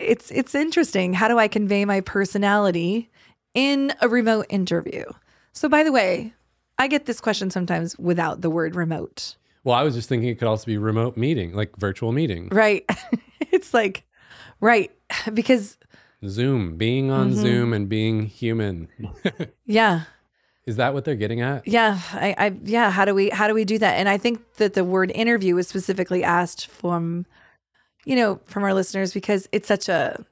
it's 0.00 0.32
it's 0.32 0.54
interesting. 0.54 1.12
How 1.14 1.28
do 1.28 1.38
I 1.38 1.46
convey 1.46 1.84
my 1.84 2.00
personality 2.00 3.08
in 3.54 3.92
a 4.00 4.08
remote 4.08 4.46
interview? 4.48 5.04
So 5.52 5.68
by 5.68 5.84
the 5.84 5.92
way, 5.92 6.34
I 6.76 6.88
get 6.88 7.06
this 7.06 7.20
question 7.20 7.50
sometimes 7.50 7.96
without 8.00 8.40
the 8.40 8.50
word 8.50 8.74
remote. 8.74 9.36
Well, 9.64 9.74
I 9.74 9.82
was 9.82 9.94
just 9.94 10.08
thinking 10.08 10.28
it 10.28 10.38
could 10.38 10.48
also 10.48 10.66
be 10.66 10.76
remote 10.78 11.16
meeting, 11.16 11.54
like 11.54 11.76
virtual 11.76 12.12
meeting, 12.12 12.48
Right. 12.52 12.84
it's 13.40 13.72
like 13.74 14.04
right 14.60 14.90
because 15.34 15.78
Zoom, 16.26 16.76
being 16.76 17.10
on 17.10 17.30
Mm-hmm. 17.32 17.40
Zoom 17.40 17.72
and 17.72 17.88
being 17.88 18.26
human. 18.26 18.88
yeah, 19.66 20.02
Is 20.66 20.76
that 20.76 20.94
what 20.94 21.04
they're 21.04 21.14
getting 21.16 21.40
at? 21.42 21.66
Yeah, 21.68 21.98
I, 22.12 22.34
I 22.38 22.54
yeah, 22.64 22.90
how 22.90 23.04
do 23.04 23.14
we 23.14 23.30
how 23.30 23.48
do 23.48 23.54
we 23.54 23.64
do 23.64 23.78
that? 23.78 23.94
And 23.94 24.08
I 24.08 24.16
think 24.18 24.40
that 24.56 24.74
the 24.74 24.84
word 24.84 25.10
interview 25.14 25.54
was 25.54 25.68
specifically 25.68 26.22
asked 26.24 26.66
from 26.66 27.26
you 28.06 28.16
know, 28.16 28.38
from 28.44 28.64
our 28.64 28.74
listeners 28.74 29.14
because 29.14 29.48
it's 29.52 29.66
such 29.68 29.88
a 29.88 30.24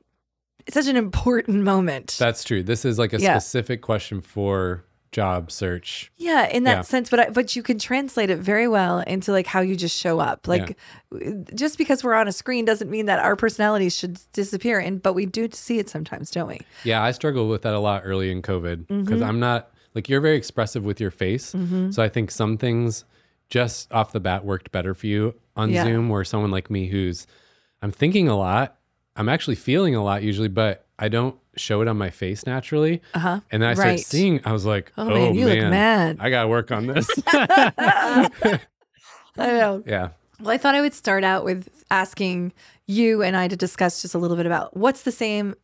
it's 0.67 0.75
such 0.75 0.87
an 0.88 0.96
important 0.96 1.62
moment. 1.73 2.17
That's 2.19 2.44
true. 2.44 2.62
This 2.62 2.85
is 2.85 2.99
like 2.99 3.12
a 3.12 3.19
Yeah. 3.20 3.38
specific 3.38 3.81
question 3.82 4.20
for 4.20 4.85
job 5.12 5.53
search. 5.53 6.11
yeah, 6.17 6.49
in 6.49 6.64
that 6.64 6.76
Yeah. 6.79 6.81
sense, 6.82 7.11
but 7.11 7.20
I, 7.20 7.29
but 7.31 7.55
you 7.55 7.62
can 7.62 7.79
translate 7.79 8.31
it 8.31 8.38
very 8.38 8.67
well 8.67 9.00
into 9.00 9.31
like 9.31 9.47
how 9.47 9.61
you 9.61 9.76
just 9.76 9.97
show 9.97 10.19
up. 10.19 10.49
Like 10.49 10.76
just 11.55 11.79
because 11.79 12.03
we're 12.03 12.14
on 12.14 12.26
a 12.29 12.32
screen 12.32 12.64
doesn't 12.64 12.91
mean 12.91 13.06
that 13.06 13.19
our 13.19 13.37
personalities 13.37 13.94
should 13.97 14.19
disappear 14.32 14.79
and 14.79 15.03
but 15.03 15.12
we 15.12 15.26
do 15.26 15.49
see 15.53 15.79
it 15.79 15.88
sometimes, 15.88 16.31
don't 16.31 16.49
we? 16.49 16.61
Yeah, 16.85 17.03
I 17.03 17.11
struggled 17.12 17.50
with 17.50 17.62
that 17.62 17.75
a 17.75 17.79
lot 17.79 18.03
early 18.05 18.31
in 18.31 18.43
COVID 18.43 18.87
because 18.88 19.20
Mm-hmm. 19.20 19.23
I'm 19.23 19.38
not 19.41 19.70
like 19.94 20.09
you're 20.09 20.20
very 20.23 20.37
expressive 20.37 20.85
with 20.85 21.00
your 21.00 21.11
face. 21.11 21.55
So 21.91 22.03
I 22.03 22.09
think 22.09 22.31
some 22.31 22.56
things 22.56 23.05
just 23.50 23.93
off 23.93 24.12
the 24.12 24.20
bat 24.20 24.44
worked 24.44 24.73
better 24.73 24.94
for 24.94 25.06
you 25.06 25.35
on 25.55 25.69
Yeah. 25.70 25.85
Zoom, 25.85 26.09
where 26.09 26.25
someone 26.25 26.50
like 26.50 26.70
me 26.70 26.87
who's 26.87 27.26
I'm 27.82 27.91
thinking 27.93 28.29
a 28.29 28.37
lot, 28.38 28.79
I'm 29.17 29.29
actually 29.29 29.56
feeling 29.56 29.94
a 29.94 30.03
lot 30.03 30.23
usually, 30.23 30.49
but 30.49 30.87
I 30.99 31.09
don't 31.09 31.37
show 31.56 31.82
it 31.82 31.88
on 31.88 31.99
my 31.99 32.10
face 32.10 32.46
naturally. 32.46 33.02
Uh-huh. 33.14 33.40
And 33.50 33.62
then 33.62 33.70
I 33.70 33.75
started 33.75 33.90
Right. 33.93 34.00
seeing, 34.00 34.40
I 34.44 34.52
was 34.52 34.64
like, 34.64 34.93
Oh, 34.96 35.06
oh, 35.06 35.10
man, 35.10 35.34
you 35.34 35.46
look 35.46 35.58
mad." 35.58 36.16
I 36.20 36.31
gotta 36.31 36.49
work 36.49 36.70
on 36.72 36.87
this. 36.87 37.08
I 37.26 38.28
know. 39.37 39.82
yeah. 39.87 40.08
Well, 40.40 40.50
I 40.50 40.58
thought 40.58 40.75
I 40.75 40.81
would 40.81 40.94
start 40.94 41.25
out 41.25 41.44
with 41.44 41.69
asking 41.90 42.52
you 42.87 43.22
and 43.22 43.37
I 43.37 43.49
to 43.49 43.56
discuss 43.56 44.02
just 44.02 44.14
a 44.14 44.19
little 44.19 44.37
bit 44.37 44.46
about 44.46 44.76
what's 44.76 45.02
the 45.02 45.12
same 45.12 45.54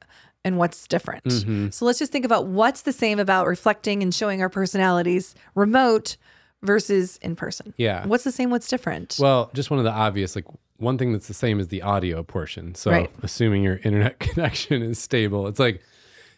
and 0.45 0.57
what's 0.57 0.87
different. 0.87 1.25
Mm-hmm. 1.25 1.71
So 1.71 1.85
let's 1.85 1.99
just 1.99 2.13
think 2.13 2.25
about 2.25 2.47
what's 2.47 2.83
the 2.83 2.93
same 2.93 3.19
about 3.19 3.47
reflecting 3.47 4.03
and 4.03 4.15
showing 4.15 4.41
our 4.41 4.49
personalities 4.49 5.35
remote 5.55 6.17
versus 6.63 7.19
in 7.23 7.37
person. 7.37 7.75
Yeah. 7.77 8.07
What's 8.07 8.25
the 8.25 8.33
same? 8.33 8.51
What's 8.51 8.69
different? 8.69 9.17
Well, 9.19 9.51
just 9.55 9.71
one 9.71 9.79
of 9.79 9.85
the 9.85 9.93
obvious, 9.93 10.35
like 10.37 10.47
one 10.79 10.99
thing 10.99 11.13
that's 11.13 11.29
the 11.29 11.35
same 11.35 11.61
is 11.61 11.69
the 11.69 11.83
audio 11.83 12.23
portion. 12.23 12.75
So, 12.75 12.91
Right. 12.91 13.11
assuming 13.23 13.63
your 13.63 13.79
internet 13.85 14.19
connection 14.21 14.83
is 14.83 14.99
stable, 14.99 15.47
it's 15.47 15.59
like 15.61 15.83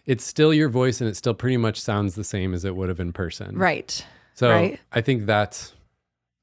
it's 0.06 0.24
still 0.24 0.52
your 0.52 0.68
voice 0.68 1.00
and 1.00 1.08
it 1.10 1.16
still 1.16 1.34
pretty 1.34 1.56
much 1.56 1.80
sounds 1.80 2.14
the 2.14 2.24
same 2.24 2.54
as 2.54 2.64
it 2.64 2.74
would 2.74 2.88
have 2.88 3.00
in 3.00 3.12
person. 3.12 3.56
right. 3.56 4.04
So, 4.34 4.48
right. 4.50 4.80
I 4.92 5.02
think 5.02 5.26
that's 5.26 5.74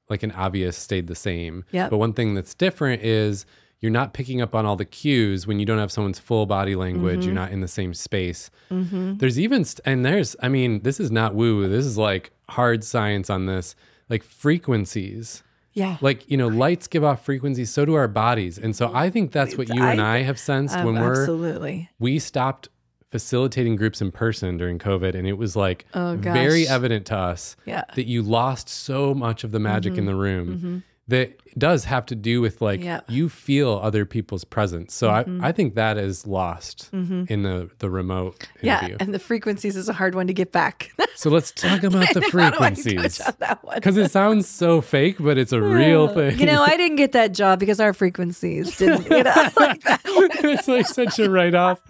like 0.08 0.22
an 0.22 0.30
obvious 0.32 0.76
stayed 0.76 1.08
the 1.08 1.16
same. 1.16 1.64
Yeah. 1.72 1.88
But 1.88 1.98
one 1.98 2.12
thing 2.12 2.34
that's 2.34 2.54
different 2.54 3.02
is 3.02 3.44
you're 3.80 3.92
not 3.92 4.12
picking 4.12 4.40
up 4.40 4.54
on 4.54 4.66
all 4.66 4.74
the 4.76 4.84
cues 4.84 5.46
when 5.46 5.58
you 5.60 5.66
don't 5.66 5.78
have 5.78 5.92
someone's 5.92 6.18
full 6.18 6.46
body 6.46 6.74
language. 6.74 7.18
Mm-hmm. 7.20 7.22
You're 7.26 7.34
not 7.34 7.52
in 7.52 7.60
the 7.60 7.68
same 7.68 7.94
space. 7.94 8.50
There's 8.70 9.38
even, 9.38 9.64
st- 9.64 9.80
and 9.86 10.04
there's, 10.04 10.34
I 10.42 10.48
mean, 10.48 10.82
this 10.82 10.98
is 10.98 11.10
not 11.12 11.34
woo. 11.34 11.68
This 11.68 11.84
is 11.86 11.96
like 11.96 12.32
hard 12.48 12.82
science 12.82 13.30
on 13.30 13.46
this, 13.46 13.76
like 14.08 14.22
frequencies 14.68 15.42
Yeah. 15.74 15.96
like 16.00 16.28
you 16.30 16.36
know 16.36 16.48
lights 16.48 16.88
give 16.88 17.04
off 17.04 17.24
frequencies 17.24 17.70
so 17.70 17.84
do 17.84 17.94
our 17.94 18.08
bodies 18.08 18.58
and 18.58 18.74
so 18.74 18.90
i 18.94 19.08
think 19.10 19.30
that's 19.30 19.56
what 19.56 19.68
you 19.68 19.80
and 19.82 20.00
i 20.00 20.22
have 20.22 20.38
sensed 20.38 20.76
Um, 20.76 20.86
when 20.86 20.94
we're 20.96 21.20
absolutely. 21.20 21.88
we 22.00 22.18
stopped 22.18 22.68
facilitating 23.10 23.76
groups 23.76 24.00
in 24.00 24.10
person 24.10 24.56
during 24.56 24.78
covid 24.78 25.14
and 25.14 25.26
it 25.28 25.34
was 25.34 25.54
like 25.56 25.84
Oh, 25.94 26.16
very 26.16 26.66
evident 26.66 27.06
to 27.06 27.16
us 27.16 27.54
Yeah. 27.64 27.82
Mm-hmm. 27.82 27.94
that 27.96 28.06
you 28.06 28.22
lost 28.22 28.68
so 28.68 29.14
much 29.14 29.44
of 29.44 29.50
the 29.52 29.60
magic 29.60 29.96
in 29.96 30.06
the 30.06 30.14
room 30.16 30.82
that 31.08 31.32
does 31.58 31.84
have 31.86 32.06
to 32.06 32.14
do 32.14 32.40
with 32.40 32.60
like 32.62 32.80
Yeah. 32.84 33.00
you 33.08 33.28
feel 33.28 33.80
other 33.82 34.04
people's 34.04 34.44
presence 34.44 34.94
so 34.94 35.08
Mm-hmm. 35.08 35.42
I, 35.44 35.48
I 35.48 35.52
think 35.52 35.74
that 35.74 35.98
is 35.98 36.26
lost 36.26 36.88
in 36.92 37.42
the 37.42 37.70
the 37.80 37.90
remote 37.90 38.46
Yeah. 38.60 38.78
interview 38.78 38.96
And 39.00 39.12
the 39.14 39.18
frequencies 39.18 39.74
is 39.76 39.88
a 39.88 39.92
hard 39.94 40.14
one 40.14 40.26
to 40.28 40.32
get 40.34 40.52
back. 40.52 40.92
so 41.16 41.30
let's 41.30 41.50
talk 41.50 41.82
about 41.90 42.12
the 42.14 42.20
How 42.20 42.28
do 42.30 42.38
I 42.38 42.50
frequencies 42.74 43.20
on 43.20 43.56
because 43.74 43.96
it 43.96 44.10
sounds 44.12 44.46
so 44.46 44.80
fake 44.80 45.16
but 45.18 45.36
it's 45.38 45.52
a 45.52 45.60
real 45.62 46.08
thing 46.08 46.38
You 46.38 46.46
know, 46.46 46.62
I 46.62 46.76
didn't 46.76 46.96
get 46.96 47.12
that 47.12 47.32
job 47.32 47.58
because 47.58 47.80
our 47.80 47.92
frequencies 47.92 48.76
didn't, 48.76 49.04
you 49.10 49.24
know, 49.24 49.48
like 49.58 49.82
that. 49.84 50.00
it's 50.04 50.68
like 50.68 50.86
such 50.86 51.18
a 51.18 51.28
write 51.30 51.54
off. 51.54 51.80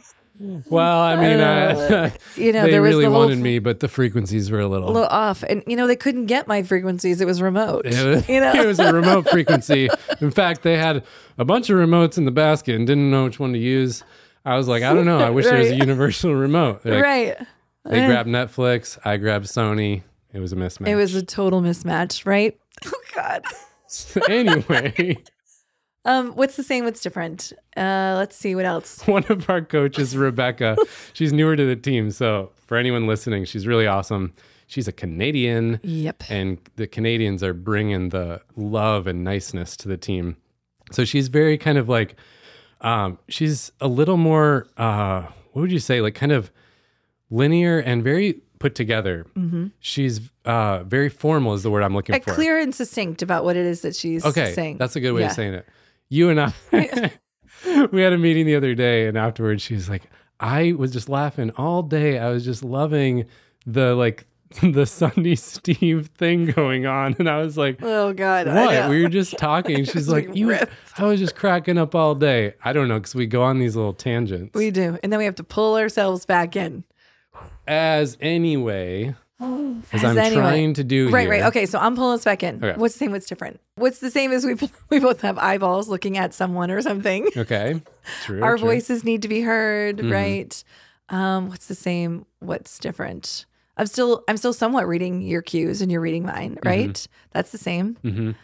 Well, 0.40 1.00
I 1.00 1.16
mean, 1.16 1.40
uh, 1.40 2.10
You 2.36 2.52
know, 2.52 2.62
they 2.62 2.72
there 2.72 2.82
was 2.82 2.90
really 2.90 3.04
the 3.06 3.10
wanted 3.10 3.38
me, 3.38 3.58
but 3.58 3.80
the 3.80 3.88
frequencies 3.88 4.50
were 4.50 4.60
a 4.60 4.68
little. 4.68 4.88
a 4.88 4.92
little 4.92 5.08
off. 5.08 5.42
And, 5.42 5.62
you 5.66 5.76
know, 5.76 5.86
they 5.86 5.96
couldn't 5.96 6.26
get 6.26 6.46
my 6.46 6.62
frequencies. 6.62 7.20
It 7.20 7.26
was 7.26 7.42
remote. 7.42 7.86
it, 7.86 8.06
was, 8.06 8.28
you 8.28 8.40
know? 8.40 8.52
it 8.54 8.66
was 8.66 8.78
a 8.78 8.92
remote 8.92 9.28
frequency. 9.28 9.88
In 10.20 10.30
fact, 10.30 10.62
they 10.62 10.76
had 10.76 11.04
a 11.38 11.44
bunch 11.44 11.70
of 11.70 11.78
remotes 11.78 12.18
in 12.18 12.24
the 12.24 12.30
basket 12.30 12.76
and 12.76 12.86
didn't 12.86 13.10
know 13.10 13.24
which 13.24 13.40
one 13.40 13.52
to 13.52 13.58
use. 13.58 14.04
I 14.44 14.56
was 14.56 14.68
like, 14.68 14.82
I 14.82 14.94
don't 14.94 15.04
know. 15.06 15.18
I 15.18 15.30
wish 15.30 15.44
there 15.44 15.58
was 15.58 15.70
a 15.70 15.76
universal 15.76 16.34
remote. 16.34 16.84
Like, 16.84 17.02
right. 17.02 17.36
They 17.84 18.06
grabbed 18.06 18.28
Netflix. 18.28 18.98
I 19.04 19.16
grabbed 19.16 19.46
Sony. 19.46 20.02
It 20.32 20.40
was 20.40 20.52
a 20.52 20.56
mismatch. 20.56 20.88
It 20.88 20.94
was 20.94 21.14
a 21.14 21.22
total 21.22 21.62
mismatch, 21.62 22.26
right? 22.26 22.58
Oh 22.86 22.92
God. 23.14 23.42
anyway. 24.28 25.18
Um, 26.04 26.32
what's 26.32 26.56
the 26.56 26.62
same? 26.62 26.84
What's 26.84 27.00
different? 27.02 27.52
Uh, 27.76 28.14
let's 28.16 28.36
see 28.36 28.54
what 28.54 28.64
else. 28.64 29.02
one 29.06 29.24
of 29.28 29.48
our 29.50 29.60
coaches, 29.62 30.16
Rebecca, 30.16 30.76
she's 31.12 31.32
newer 31.32 31.56
to 31.56 31.64
the 31.66 31.76
team. 31.76 32.10
So 32.10 32.52
for 32.66 32.76
anyone 32.76 33.06
listening, 33.06 33.44
she's 33.44 33.66
really 33.66 33.86
awesome. 33.86 34.32
She's 34.66 34.86
a 34.88 34.92
Canadian. 34.92 35.80
Yep. 35.82 36.24
and 36.30 36.58
the 36.76 36.86
Canadians 36.86 37.42
are 37.42 37.54
bringing 37.54 38.10
the 38.10 38.40
love 38.56 39.06
and 39.06 39.24
niceness 39.24 39.76
to 39.78 39.88
the 39.88 39.96
team. 39.96 40.36
So 40.92 41.04
she's 41.04 41.28
very 41.28 41.58
kind 41.58 41.78
of 41.78 41.88
like, 41.88 42.16
um, 42.80 43.18
she's 43.28 43.72
a 43.80 43.88
little 43.88 44.16
more, 44.16 44.66
uh, 44.76 45.22
what 45.52 45.62
would 45.62 45.72
you 45.72 45.78
say, 45.80 46.00
like 46.00 46.14
kind 46.14 46.32
of 46.32 46.50
linear 47.30 47.78
and 47.80 48.02
very 48.02 48.40
put 48.58 48.74
together. 48.74 49.26
She's 49.80 50.20
uh, 50.44 50.82
very 50.84 51.08
formal, 51.08 51.54
is 51.54 51.62
the 51.62 51.70
word 51.70 51.82
I'm 51.82 51.94
looking 51.94 52.14
Uh, 52.14 52.18
for. 52.20 52.32
clear 52.34 52.58
and 52.58 52.74
succinct 52.74 53.22
about 53.22 53.44
what 53.44 53.56
it 53.56 53.66
is 53.66 53.82
that 53.82 53.94
she's 53.94 54.24
okay, 54.24 54.52
saying. 54.52 54.78
that's 54.78 54.96
a 54.96 55.00
good 55.00 55.12
way 55.12 55.20
Yeah. 55.22 55.26
of 55.28 55.32
saying 55.32 55.54
it. 55.54 55.66
You 56.08 56.30
and 56.30 56.40
I, 56.40 56.52
we 57.92 58.00
had 58.00 58.12
a 58.12 58.18
meeting 58.18 58.46
the 58.46 58.56
other 58.56 58.74
day, 58.74 59.06
and 59.06 59.18
afterwards, 59.18 59.62
she 59.62 59.74
was 59.74 59.88
like, 59.88 60.04
I 60.40 60.72
was 60.72 60.92
just 60.92 61.08
laughing 61.08 61.50
all 61.56 61.82
day. 61.82 62.18
I 62.18 62.30
was 62.30 62.44
just 62.44 62.62
loving 62.64 63.26
the 63.66 63.94
like 63.94 64.26
the 64.62 64.86
Sunday 64.86 65.34
Steve 65.34 66.10
thing 66.16 66.46
going 66.46 66.86
on. 66.86 67.16
And 67.18 67.28
I 67.28 67.38
was 67.38 67.58
like, 67.58 67.80
Oh 67.82 68.12
God. 68.12 68.46
What? 68.46 68.88
We 68.88 69.02
were 69.02 69.08
just 69.08 69.36
talking. 69.36 69.84
She's 69.84 70.08
like, 70.08 70.34
you, 70.34 70.48
ripped. 70.48 70.72
I 70.96 71.04
was 71.04 71.20
just 71.20 71.36
cracking 71.36 71.76
up 71.76 71.94
all 71.94 72.14
day. 72.14 72.54
I 72.64 72.72
don't 72.72 72.88
know, 72.88 72.98
because 72.98 73.14
we 73.14 73.26
go 73.26 73.42
on 73.42 73.58
these 73.58 73.76
little 73.76 73.92
tangents. 73.92 74.54
We 74.54 74.70
do. 74.70 74.98
And 75.02 75.12
then 75.12 75.18
we 75.18 75.26
have 75.26 75.34
to 75.36 75.44
pull 75.44 75.76
ourselves 75.76 76.24
back 76.24 76.56
in. 76.56 76.84
As 77.66 78.16
anyway, 78.20 79.14
as 79.40 80.04
I'm 80.04 80.18
anyway. 80.18 80.40
trying 80.42 80.74
to 80.74 80.84
do 80.84 81.10
Right, 81.10 81.22
here. 81.22 81.30
right. 81.30 81.42
Okay, 81.44 81.66
so 81.66 81.78
I'm 81.78 81.94
pulling 81.94 82.14
us 82.14 82.24
back 82.24 82.42
in. 82.42 82.56
Okay. 82.62 82.78
What's 82.78 82.94
the 82.94 82.98
same? 82.98 83.12
What's 83.12 83.26
different? 83.26 83.60
What's 83.76 83.98
the 84.00 84.10
same 84.10 84.32
as 84.32 84.44
we 84.44 84.54
we 84.90 84.98
both 84.98 85.20
have 85.22 85.38
eyeballs 85.38 85.88
looking 85.88 86.18
at 86.18 86.34
someone 86.34 86.70
or 86.70 86.82
something. 86.82 87.28
Okay. 87.36 87.80
True. 88.22 88.42
Our 88.42 88.56
true. 88.56 88.66
voices 88.68 89.04
need 89.04 89.22
to 89.22 89.28
be 89.28 89.40
heard, 89.42 89.98
Mhm. 89.98 90.12
right? 90.12 90.64
Um, 91.10 91.48
what's 91.48 91.66
the 91.66 91.74
same? 91.74 92.26
What's 92.40 92.78
different? 92.78 93.46
I'm 93.76 93.86
still 93.86 94.24
I'm 94.28 94.36
still 94.36 94.52
somewhat 94.52 94.88
reading 94.88 95.22
your 95.22 95.40
cues 95.42 95.80
and 95.82 95.90
you're 95.92 96.00
reading 96.00 96.24
mine, 96.26 96.56
Mm-hmm. 96.56 96.68
right? 96.68 97.08
That's 97.32 97.52
the 97.52 97.58
same. 97.58 97.96
Mhm. 98.04 98.34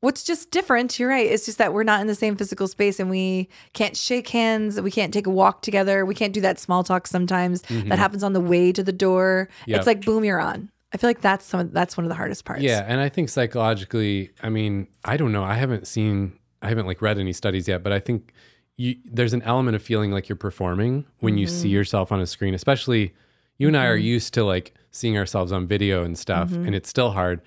What's 0.00 0.22
just 0.22 0.50
different, 0.50 0.98
you're 0.98 1.08
right. 1.08 1.26
It's 1.26 1.46
just 1.46 1.58
that 1.58 1.72
we're 1.72 1.82
not 1.82 2.00
in 2.00 2.06
the 2.06 2.14
same 2.14 2.36
physical 2.36 2.68
space 2.68 3.00
and 3.00 3.08
we 3.10 3.48
can't 3.72 3.96
shake 3.96 4.28
hands. 4.28 4.80
We 4.80 4.90
can't 4.90 5.12
take 5.12 5.26
a 5.26 5.30
walk 5.30 5.62
together. 5.62 6.04
We 6.04 6.14
can't 6.14 6.32
do 6.34 6.40
that 6.42 6.58
small 6.58 6.84
talk 6.84 7.06
sometimes 7.06 7.62
that 7.62 7.98
happens 7.98 8.22
on 8.22 8.32
the 8.34 8.40
way 8.40 8.72
to 8.72 8.82
the 8.82 8.92
door. 8.92 9.48
Mm-hmm. 9.62 9.70
Yep. 9.70 9.78
It's 9.78 9.86
like 9.86 10.04
boom, 10.04 10.22
you're 10.24 10.38
on. 10.40 10.70
I 10.92 10.98
feel 10.98 11.10
like 11.10 11.20
that's 11.22 11.44
some 11.44 11.70
that's 11.72 11.96
one 11.96 12.04
of 12.04 12.08
the 12.10 12.14
hardest 12.14 12.44
parts. 12.44 12.62
Yeah, 12.62 12.84
and 12.86 13.00
I 13.00 13.08
think 13.08 13.28
psychologically, 13.30 14.30
I 14.42 14.48
mean, 14.50 14.86
I 15.04 15.16
don't 15.16 15.32
know. 15.32 15.42
I 15.42 15.54
haven't 15.54 15.86
seen, 15.86 16.38
I 16.62 16.68
haven't 16.68 16.86
like 16.86 17.02
read 17.02 17.18
any 17.18 17.32
studies 17.32 17.66
yet, 17.66 17.82
but 17.82 17.92
I 17.92 17.98
think 17.98 18.32
you, 18.76 18.96
there's 19.04 19.32
an 19.32 19.42
element 19.42 19.74
of 19.74 19.82
feeling 19.82 20.10
like 20.12 20.28
you're 20.28 20.36
performing 20.36 21.06
when 21.20 21.38
you 21.38 21.46
Mm-hmm. 21.46 21.56
see 21.56 21.68
yourself 21.70 22.12
on 22.12 22.20
a 22.20 22.26
screen. 22.26 22.54
Especially, 22.54 23.14
you 23.58 23.66
and 23.68 23.76
I 23.76 23.86
are 23.86 23.96
used 23.96 24.34
to 24.34 24.44
like 24.44 24.74
seeing 24.90 25.16
ourselves 25.18 25.52
on 25.52 25.66
video 25.66 26.04
and 26.04 26.16
stuff, 26.18 26.50
Mm-hmm. 26.50 26.66
and 26.66 26.74
it's 26.74 26.88
still 26.88 27.10
hard. 27.12 27.40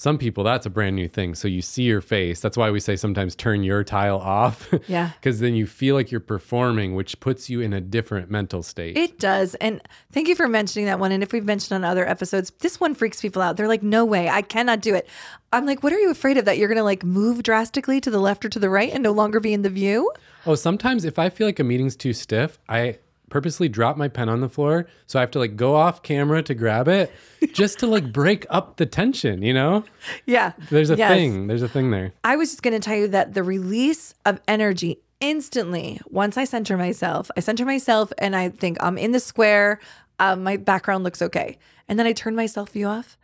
Some 0.00 0.16
people, 0.16 0.44
that's 0.44 0.64
a 0.64 0.70
brand 0.70 0.94
new 0.94 1.08
thing. 1.08 1.34
So 1.34 1.48
you 1.48 1.60
see 1.60 1.82
your 1.82 2.00
face. 2.00 2.38
That's 2.38 2.56
why 2.56 2.70
we 2.70 2.78
say 2.78 2.94
sometimes 2.94 3.34
turn 3.34 3.64
your 3.64 3.82
tile 3.82 4.18
off. 4.18 4.72
Yeah. 4.86 5.10
Because 5.20 5.40
then 5.40 5.54
you 5.54 5.66
feel 5.66 5.96
like 5.96 6.10
you're 6.10 6.20
performing, 6.20 6.94
which 6.94 7.18
puts 7.20 7.50
you 7.50 7.60
in 7.60 7.72
a 7.72 7.80
different 7.80 8.30
mental 8.30 8.62
state. 8.62 8.96
It 8.96 9.18
does. 9.18 9.54
And 9.56 9.82
thank 10.12 10.28
you 10.28 10.36
for 10.36 10.46
mentioning 10.46 10.86
that 10.86 11.00
one. 11.00 11.10
And 11.10 11.22
if 11.22 11.32
we've 11.32 11.44
mentioned 11.44 11.84
on 11.84 11.90
other 11.90 12.08
episodes, 12.08 12.52
this 12.60 12.78
one 12.78 12.94
freaks 12.94 13.20
people 13.20 13.42
out. 13.42 13.56
They're 13.56 13.68
like, 13.68 13.82
no 13.82 14.04
way, 14.04 14.28
I 14.28 14.40
cannot 14.40 14.80
do 14.80 14.94
it. 14.94 15.08
I'm 15.52 15.66
like, 15.66 15.82
what 15.82 15.92
are 15.92 15.98
you 15.98 16.10
afraid 16.10 16.38
of? 16.38 16.44
That 16.44 16.58
you're 16.58 16.68
going 16.68 16.78
to 16.78 16.84
like 16.84 17.04
move 17.04 17.42
drastically 17.42 18.00
to 18.00 18.10
the 18.10 18.20
left 18.20 18.44
or 18.44 18.48
to 18.50 18.58
the 18.58 18.70
right 18.70 18.92
and 18.92 19.02
no 19.02 19.12
longer 19.12 19.40
be 19.40 19.52
in 19.52 19.62
the 19.62 19.70
view? 19.70 20.12
Oh, 20.46 20.54
sometimes 20.54 21.04
if 21.04 21.18
I 21.18 21.28
feel 21.28 21.46
like 21.46 21.58
a 21.58 21.64
meeting's 21.64 21.96
too 21.96 22.12
stiff, 22.12 22.58
I 22.68 22.98
purposely 23.30 23.68
drop 23.68 23.96
my 23.96 24.08
pen 24.08 24.28
on 24.28 24.40
the 24.40 24.48
floor. 24.48 24.86
So 25.06 25.18
I 25.18 25.22
have 25.22 25.30
to 25.32 25.38
like 25.38 25.56
go 25.56 25.74
off 25.76 26.02
camera 26.02 26.42
to 26.42 26.54
grab 26.54 26.88
it 26.88 27.12
just 27.52 27.78
to 27.80 27.86
like 27.86 28.12
break 28.12 28.46
up 28.50 28.76
the 28.76 28.86
tension, 28.86 29.42
you 29.42 29.52
know? 29.54 29.84
Yeah. 30.26 30.52
There's 30.70 30.90
a 30.90 30.96
Yes. 30.96 31.12
thing. 31.12 31.46
There's 31.46 31.62
a 31.62 31.68
thing 31.68 31.90
there. 31.90 32.12
I 32.24 32.36
was 32.36 32.50
just 32.50 32.62
going 32.62 32.74
to 32.74 32.80
tell 32.80 32.96
you 32.96 33.08
that 33.08 33.34
the 33.34 33.42
release 33.42 34.14
of 34.26 34.40
energy 34.48 35.00
instantly, 35.20 36.00
once 36.08 36.36
I 36.36 36.44
center 36.44 36.76
myself, 36.76 37.30
I 37.36 37.40
center 37.40 37.64
myself 37.64 38.12
and 38.18 38.34
I 38.36 38.48
think 38.48 38.76
I'm 38.80 38.98
in 38.98 39.12
the 39.12 39.20
square, 39.20 39.80
um, 40.18 40.42
my 40.42 40.56
background 40.56 41.04
looks 41.04 41.22
okay. 41.22 41.58
And 41.88 41.98
then 41.98 42.06
I 42.06 42.12
turn 42.12 42.34
my 42.34 42.46
self 42.46 42.70
view 42.70 42.86
off. 42.86 43.16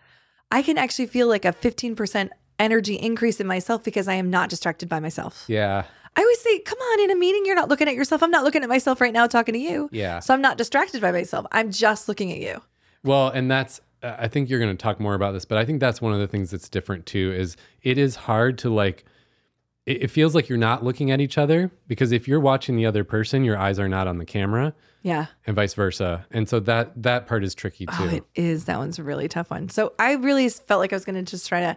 I 0.50 0.62
can 0.62 0.78
actually 0.78 1.06
feel 1.06 1.26
like 1.26 1.44
a 1.44 1.52
15% 1.52 2.30
energy 2.58 2.94
increase 2.94 3.40
in 3.40 3.46
myself 3.46 3.82
because 3.82 4.06
I 4.06 4.14
am 4.14 4.30
not 4.30 4.48
distracted 4.48 4.88
by 4.88 5.00
myself. 5.00 5.44
Yeah. 5.48 5.84
I 6.16 6.20
always 6.22 6.40
say, 6.40 6.58
come 6.60 6.78
on, 6.78 7.00
in 7.00 7.10
a 7.10 7.16
meeting, 7.16 7.44
you're 7.44 7.54
not 7.56 7.68
looking 7.68 7.88
at 7.88 7.94
yourself. 7.94 8.22
I'm 8.22 8.30
not 8.30 8.44
looking 8.44 8.62
at 8.62 8.68
myself 8.68 9.00
right 9.00 9.12
now 9.12 9.26
talking 9.26 9.52
to 9.54 9.58
you. 9.58 9.88
Yeah. 9.92 10.20
So 10.20 10.32
I'm 10.32 10.40
not 10.40 10.56
distracted 10.58 11.00
by 11.00 11.10
myself. 11.12 11.46
I'm 11.52 11.70
just 11.70 12.08
looking 12.08 12.30
at 12.32 12.38
you. 12.38 12.62
Well, 13.02 13.28
and 13.28 13.50
that's, 13.50 13.80
uh, 14.02 14.14
I 14.18 14.28
think 14.28 14.48
you're 14.48 14.60
going 14.60 14.76
to 14.76 14.80
talk 14.80 15.00
more 15.00 15.14
about 15.14 15.32
this, 15.32 15.44
but 15.44 15.58
I 15.58 15.64
think 15.64 15.80
that's 15.80 16.00
one 16.00 16.12
of 16.12 16.20
the 16.20 16.28
things 16.28 16.50
that's 16.52 16.68
different 16.68 17.04
too 17.06 17.32
is 17.36 17.56
it 17.82 17.98
is 17.98 18.14
hard 18.16 18.58
to 18.58 18.70
like, 18.70 19.04
it, 19.86 20.04
it 20.04 20.08
feels 20.10 20.34
like 20.34 20.48
you're 20.48 20.56
not 20.56 20.84
looking 20.84 21.10
at 21.10 21.20
each 21.20 21.36
other 21.36 21.70
because 21.88 22.12
if 22.12 22.28
you're 22.28 22.40
watching 22.40 22.76
the 22.76 22.86
other 22.86 23.02
person, 23.04 23.44
your 23.44 23.58
eyes 23.58 23.78
are 23.80 23.88
not 23.88 24.06
on 24.06 24.18
the 24.18 24.24
camera 24.24 24.72
Yeah. 25.02 25.26
and 25.46 25.56
vice 25.56 25.74
versa. 25.74 26.26
And 26.30 26.48
so 26.48 26.60
that, 26.60 27.02
that 27.02 27.26
part 27.26 27.42
is 27.44 27.54
tricky 27.56 27.86
too. 27.86 27.92
Oh, 27.98 28.08
it 28.08 28.24
is. 28.36 28.66
That 28.66 28.78
one's 28.78 28.98
a 28.98 29.02
really 29.02 29.26
tough 29.28 29.50
one. 29.50 29.68
So 29.68 29.92
I 29.98 30.12
really 30.12 30.48
felt 30.48 30.78
like 30.78 30.92
I 30.92 30.96
was 30.96 31.04
going 31.04 31.22
to 31.22 31.28
just 31.28 31.48
try 31.48 31.60
to, 31.60 31.76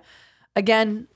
again, 0.56 1.08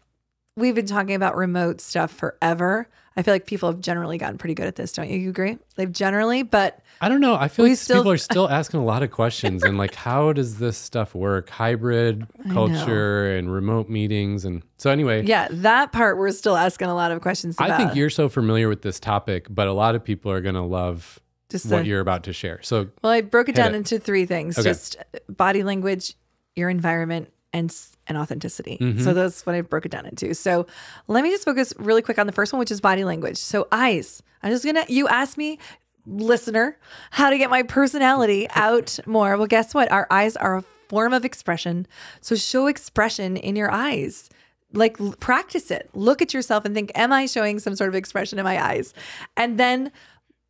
we've 0.58 0.76
been 0.76 0.88
talking 0.88 1.16
about 1.16 1.38
remote 1.38 1.80
stuff 1.80 2.12
forever. 2.12 2.90
I 3.18 3.24
feel 3.24 3.34
like 3.34 3.46
people 3.46 3.70
have 3.70 3.82
generally 3.82 4.18
gotten 4.18 4.38
pretty 4.38 4.54
good 4.54 4.68
at 4.68 4.76
this. 4.78 4.94
Don't 4.94 5.10
you 5.10 5.20
You 5.20 5.30
agree? 5.32 5.58
They've 5.76 5.92
generally, 5.92 6.44
but 6.44 6.80
I 7.02 7.10
don't 7.10 7.20
know. 7.20 7.36
I 7.36 7.50
feel 7.50 7.66
like 7.68 7.78
still- 7.78 7.98
people 7.98 8.12
are 8.14 8.18
still 8.18 8.48
asking 8.60 8.80
a 8.80 8.86
lot 8.86 9.04
of 9.04 9.12
questions 9.12 9.64
and 9.64 9.78
like, 9.78 9.96
how 9.96 10.32
does 10.34 10.60
this 10.60 10.78
stuff 10.78 11.14
work? 11.14 11.50
Hybrid 11.50 12.26
culture 12.52 13.36
and 13.36 13.52
remote 13.52 13.90
meetings. 13.90 14.46
And 14.46 14.64
so, 14.78 14.90
anyway, 14.92 15.24
yeah, 15.26 15.48
that 15.52 15.92
part 15.92 16.18
we're 16.18 16.32
still 16.32 16.56
asking 16.56 16.88
a 16.88 16.96
lot 16.96 17.12
of 17.12 17.22
questions 17.22 17.56
about. 17.58 17.72
I 17.72 17.78
think 17.78 17.96
you're 17.96 18.10
so 18.10 18.30
familiar 18.30 18.70
with 18.70 18.82
this 18.82 19.00
topic, 19.00 19.48
but 19.50 19.68
a 19.68 19.74
lot 19.74 19.96
of 19.96 20.04
people 20.04 20.32
are 20.32 20.42
going 20.42 20.56
to 20.56 20.62
love 20.62 21.20
Just 21.50 21.66
what 21.70 21.86
you're 21.86 22.00
about 22.02 22.24
to 22.26 22.34
share. 22.34 22.62
So, 22.62 22.88
Well, 23.04 23.12
I 23.12 23.22
broke 23.22 23.50
it 23.50 23.56
down 23.56 23.74
it. 23.74 23.78
into 23.78 24.00
three 24.00 24.26
things: 24.26 24.58
Okay. 24.58 24.70
just 24.70 24.96
body 25.28 25.64
language, 25.64 26.16
your 26.56 26.70
environment, 26.70 27.30
and 27.54 27.76
and 28.08 28.18
authenticity. 28.18 28.78
Mm-hmm. 28.80 29.04
So 29.04 29.14
that's 29.14 29.46
what 29.46 29.56
I 29.56 29.62
broke 29.62 29.86
it 29.86 29.92
down 29.92 30.06
into. 30.06 30.34
So 30.34 30.68
let 31.08 31.24
me 31.24 31.30
just 31.30 31.46
focus 31.46 31.74
really 31.78 32.02
quick 32.02 32.20
on 32.20 32.28
the 32.28 32.34
first 32.34 32.54
one, 32.54 32.60
which 32.60 32.72
is 32.72 32.82
body 32.82 33.04
language. 33.04 33.38
So 33.38 33.68
eyes. 33.72 34.24
I'm 34.44 34.52
just 34.52 34.66
gonna. 34.66 34.86
You 34.88 35.08
asked 35.08 35.38
me, 35.38 35.60
listener, 36.06 36.78
how 37.12 37.30
to 37.30 37.38
get 37.38 37.50
my 37.50 37.64
personality 37.64 38.48
out 38.56 39.00
more. 39.06 39.38
Well, 39.38 39.48
guess 39.48 39.74
what? 39.74 39.92
Our 39.92 40.08
eyes 40.10 40.36
are 40.36 40.58
a 40.58 40.64
form 40.90 41.14
of 41.14 41.24
expression. 41.24 41.88
So 42.22 42.36
show 42.36 42.68
expression 42.68 43.38
in 43.38 43.56
your 43.56 43.72
eyes. 43.72 44.30
Like 44.74 44.98
practice 45.20 45.70
it. 45.70 45.90
Look 45.94 46.22
at 46.22 46.34
yourself 46.34 46.64
and 46.64 46.74
think, 46.74 46.92
am 46.96 47.12
I 47.12 47.26
showing 47.26 47.60
some 47.60 47.76
sort 47.76 47.90
of 47.90 47.96
expression 47.96 48.40
in 48.40 48.46
my 48.46 48.64
eyes? 48.64 48.94
And 49.36 49.58
then 49.58 49.92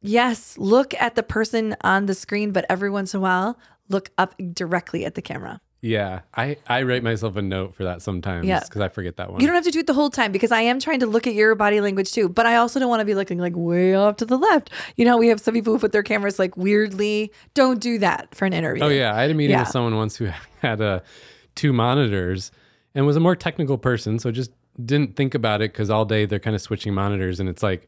Yes, 0.01 0.57
look 0.57 0.95
at 0.95 1.13
the 1.13 1.21
person 1.21 1.75
on 1.81 2.07
the 2.07 2.15
screen, 2.15 2.51
but 2.51 2.65
every 2.69 2.89
once 2.89 3.13
in 3.13 3.19
a 3.19 3.21
while, 3.21 3.59
look 3.87 4.09
up 4.17 4.33
directly 4.53 5.05
at 5.05 5.13
the 5.13 5.21
camera. 5.21 5.61
Yeah, 5.81 6.21
I, 6.35 6.57
I 6.67 6.83
write 6.83 7.01
myself 7.01 7.35
a 7.37 7.41
note 7.41 7.73
for 7.73 7.85
that 7.85 8.01
sometimes 8.03 8.45
Yeah. 8.45 8.59
because 8.59 8.81
I 8.81 8.89
forget 8.89 9.17
that 9.17 9.31
one. 9.31 9.41
You 9.41 9.47
don't 9.47 9.55
have 9.55 9.63
to 9.65 9.71
do 9.71 9.79
it 9.79 9.87
the 9.87 9.93
whole 9.95 10.11
time 10.11 10.31
because 10.31 10.51
I 10.51 10.61
am 10.61 10.79
trying 10.79 10.99
to 10.99 11.07
look 11.07 11.25
at 11.25 11.33
your 11.33 11.55
body 11.55 11.81
language 11.81 12.11
too, 12.11 12.29
but 12.29 12.45
I 12.45 12.57
also 12.57 12.79
don't 12.79 12.89
want 12.89 12.99
to 13.01 13.05
be 13.05 13.15
looking 13.15 13.39
like 13.39 13.53
way 13.55 13.95
off 13.95 14.17
to 14.17 14.25
the 14.25 14.37
left. 14.37 14.69
You 14.95 15.05
know, 15.05 15.17
we 15.17 15.27
have 15.29 15.39
some 15.41 15.53
people 15.55 15.73
who 15.73 15.79
put 15.79 15.91
their 15.91 16.03
cameras 16.03 16.37
like 16.37 16.55
weirdly. 16.55 17.31
Don't 17.55 17.79
do 17.79 17.97
that 17.99 18.33
for 18.35 18.45
an 18.45 18.53
interview. 18.53 18.83
Oh 18.83 18.89
yeah, 18.89 19.15
I 19.15 19.21
had 19.21 19.31
a 19.31 19.33
meeting 19.33 19.55
Yeah. 19.55 19.61
with 19.61 19.69
someone 19.69 19.95
once 19.95 20.15
who 20.17 20.29
had 20.61 20.81
uh, 20.81 20.99
two 21.55 21.73
monitors 21.73 22.51
and 22.93 23.05
was 23.07 23.15
a 23.15 23.19
more 23.21 23.35
technical 23.35 23.77
person, 23.79 24.19
so 24.19 24.29
just 24.31 24.51
didn't 24.85 25.15
think 25.15 25.33
about 25.33 25.61
it 25.61 25.71
because 25.73 25.89
all 25.89 26.05
day 26.05 26.25
they're 26.25 26.39
kind 26.39 26.55
of 26.55 26.61
switching 26.61 26.93
monitors, 26.93 27.39
and 27.39 27.49
it's 27.49 27.63
like 27.63 27.87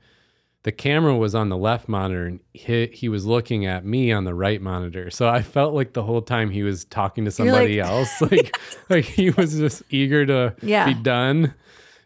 the 0.64 0.72
camera 0.72 1.16
was 1.16 1.36
on 1.36 1.50
the 1.50 1.58
left 1.58 1.88
monitor 1.90 2.26
and 2.26 2.40
he, 2.54 2.88
he 2.88 3.10
was 3.10 3.26
looking 3.26 3.66
at 3.66 3.86
me 3.86 4.12
on 4.12 4.24
the 4.24 4.34
right 4.34 4.62
monitor. 4.62 5.10
So 5.12 5.28
I 5.28 5.42
felt 5.42 5.74
like 5.74 5.94
the 5.94 6.04
whole 6.04 6.22
time 6.22 6.50
he 6.50 6.64
was 6.64 6.86
talking 6.86 7.26
to 7.26 7.32
somebody 7.32 7.82
like- 7.82 7.90
else, 7.90 8.22
like 8.32 8.56
like 8.90 9.06
he 9.06 9.30
was 9.32 9.58
just 9.58 9.84
eager 9.90 10.26
to 10.26 10.56
Yeah. 10.62 10.86
be 10.86 10.94
done. 10.94 11.54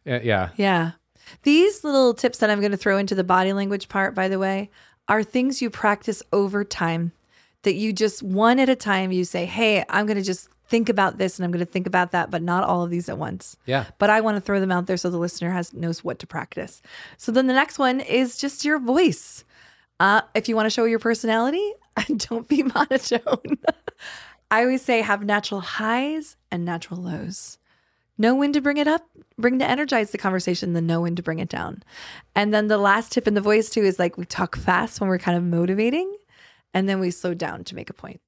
Uh, 0.06 0.20
yeah, 0.24 0.50
Yeah. 0.58 0.92
These 1.44 1.84
little 1.84 2.14
tips 2.14 2.38
that 2.40 2.50
I'm 2.50 2.60
going 2.62 2.72
to 2.72 2.78
throw 2.78 2.98
into 2.98 3.14
the 3.14 3.24
body 3.24 3.52
language 3.54 3.90
part, 3.90 4.16
by 4.16 4.28
the 4.30 4.40
way, 4.40 4.70
are 5.10 5.24
things 5.24 5.62
you 5.62 5.70
practice 5.70 6.24
over 6.32 6.64
time 6.64 7.12
that 7.64 7.76
you 7.76 7.92
just 7.92 8.24
one 8.24 8.60
at 8.60 8.70
a 8.70 8.76
time, 8.76 9.12
you 9.12 9.26
say, 9.26 9.46
Hey, 9.46 9.84
I'm 9.90 10.06
going 10.06 10.18
to 10.18 10.24
just 10.24 10.48
think 10.68 10.90
about 10.90 11.18
this 11.18 11.38
and 11.38 11.46
I'm 11.46 11.52
going 11.52 11.66
to 11.66 11.72
think 11.72 11.88
about 11.88 12.12
that, 12.12 12.30
but 12.30 12.42
not 12.42 12.64
all 12.64 12.84
of 12.84 12.90
these 12.90 13.10
at 13.10 13.18
once. 13.18 13.58
yeah. 13.66 13.86
But 13.98 14.10
I 14.10 14.22
want 14.22 14.36
to 14.36 14.42
throw 14.42 14.60
them 14.60 14.72
out 14.72 14.86
there 14.86 14.98
so 14.98 15.10
the 15.10 15.18
listener 15.18 15.52
has 15.52 15.74
knows 15.74 16.04
what 16.04 16.20
to 16.20 16.28
practice. 16.28 16.82
So 17.18 17.32
then 17.32 17.48
the 17.48 17.54
next 17.54 17.80
one 17.80 18.00
is 18.00 18.38
just 18.38 18.66
your 18.66 18.80
voice. 18.80 19.44
Uh, 20.00 20.22
if 20.36 20.48
you 20.48 20.56
want 20.56 20.68
to 20.68 20.70
show 20.70 20.86
your 20.86 21.00
personality, 21.00 21.72
don't 22.18 22.48
be 22.48 22.64
monotone. 22.64 23.58
I 24.52 24.62
always 24.62 24.82
say 24.82 25.02
have 25.02 25.24
natural 25.26 25.62
highs 25.62 26.36
and 26.52 26.64
natural 26.64 27.02
lows. 27.02 27.58
Know 28.18 28.34
when 28.34 28.54
to 28.54 28.62
bring 28.62 28.78
it 28.78 28.88
up, 28.88 29.06
bring 29.38 29.60
to 29.60 29.66
energize 29.66 30.12
the 30.12 30.18
conversation, 30.18 30.74
then 30.74 30.88
know 30.88 31.02
when 31.02 31.16
to 31.16 31.24
bring 31.24 31.40
it 31.40 31.50
down. 31.50 31.84
And 32.36 32.54
then 32.54 32.68
the 32.68 32.78
last 32.78 33.12
tip 33.12 33.28
in 33.28 33.36
the 33.36 33.42
voice 33.42 33.70
too 33.70 33.84
is 33.84 34.00
like 34.00 34.18
we 34.18 34.26
talk 34.26 34.56
fast 34.56 35.00
when 35.00 35.10
we're 35.10 35.20
kind 35.20 35.38
of 35.38 35.44
motivating, 35.44 36.16
and 36.74 36.90
then 36.90 37.00
we 37.00 37.12
slow 37.12 37.34
down 37.34 37.64
to 37.66 37.76
make 37.76 37.90
a 37.90 37.94
point. 37.94 38.22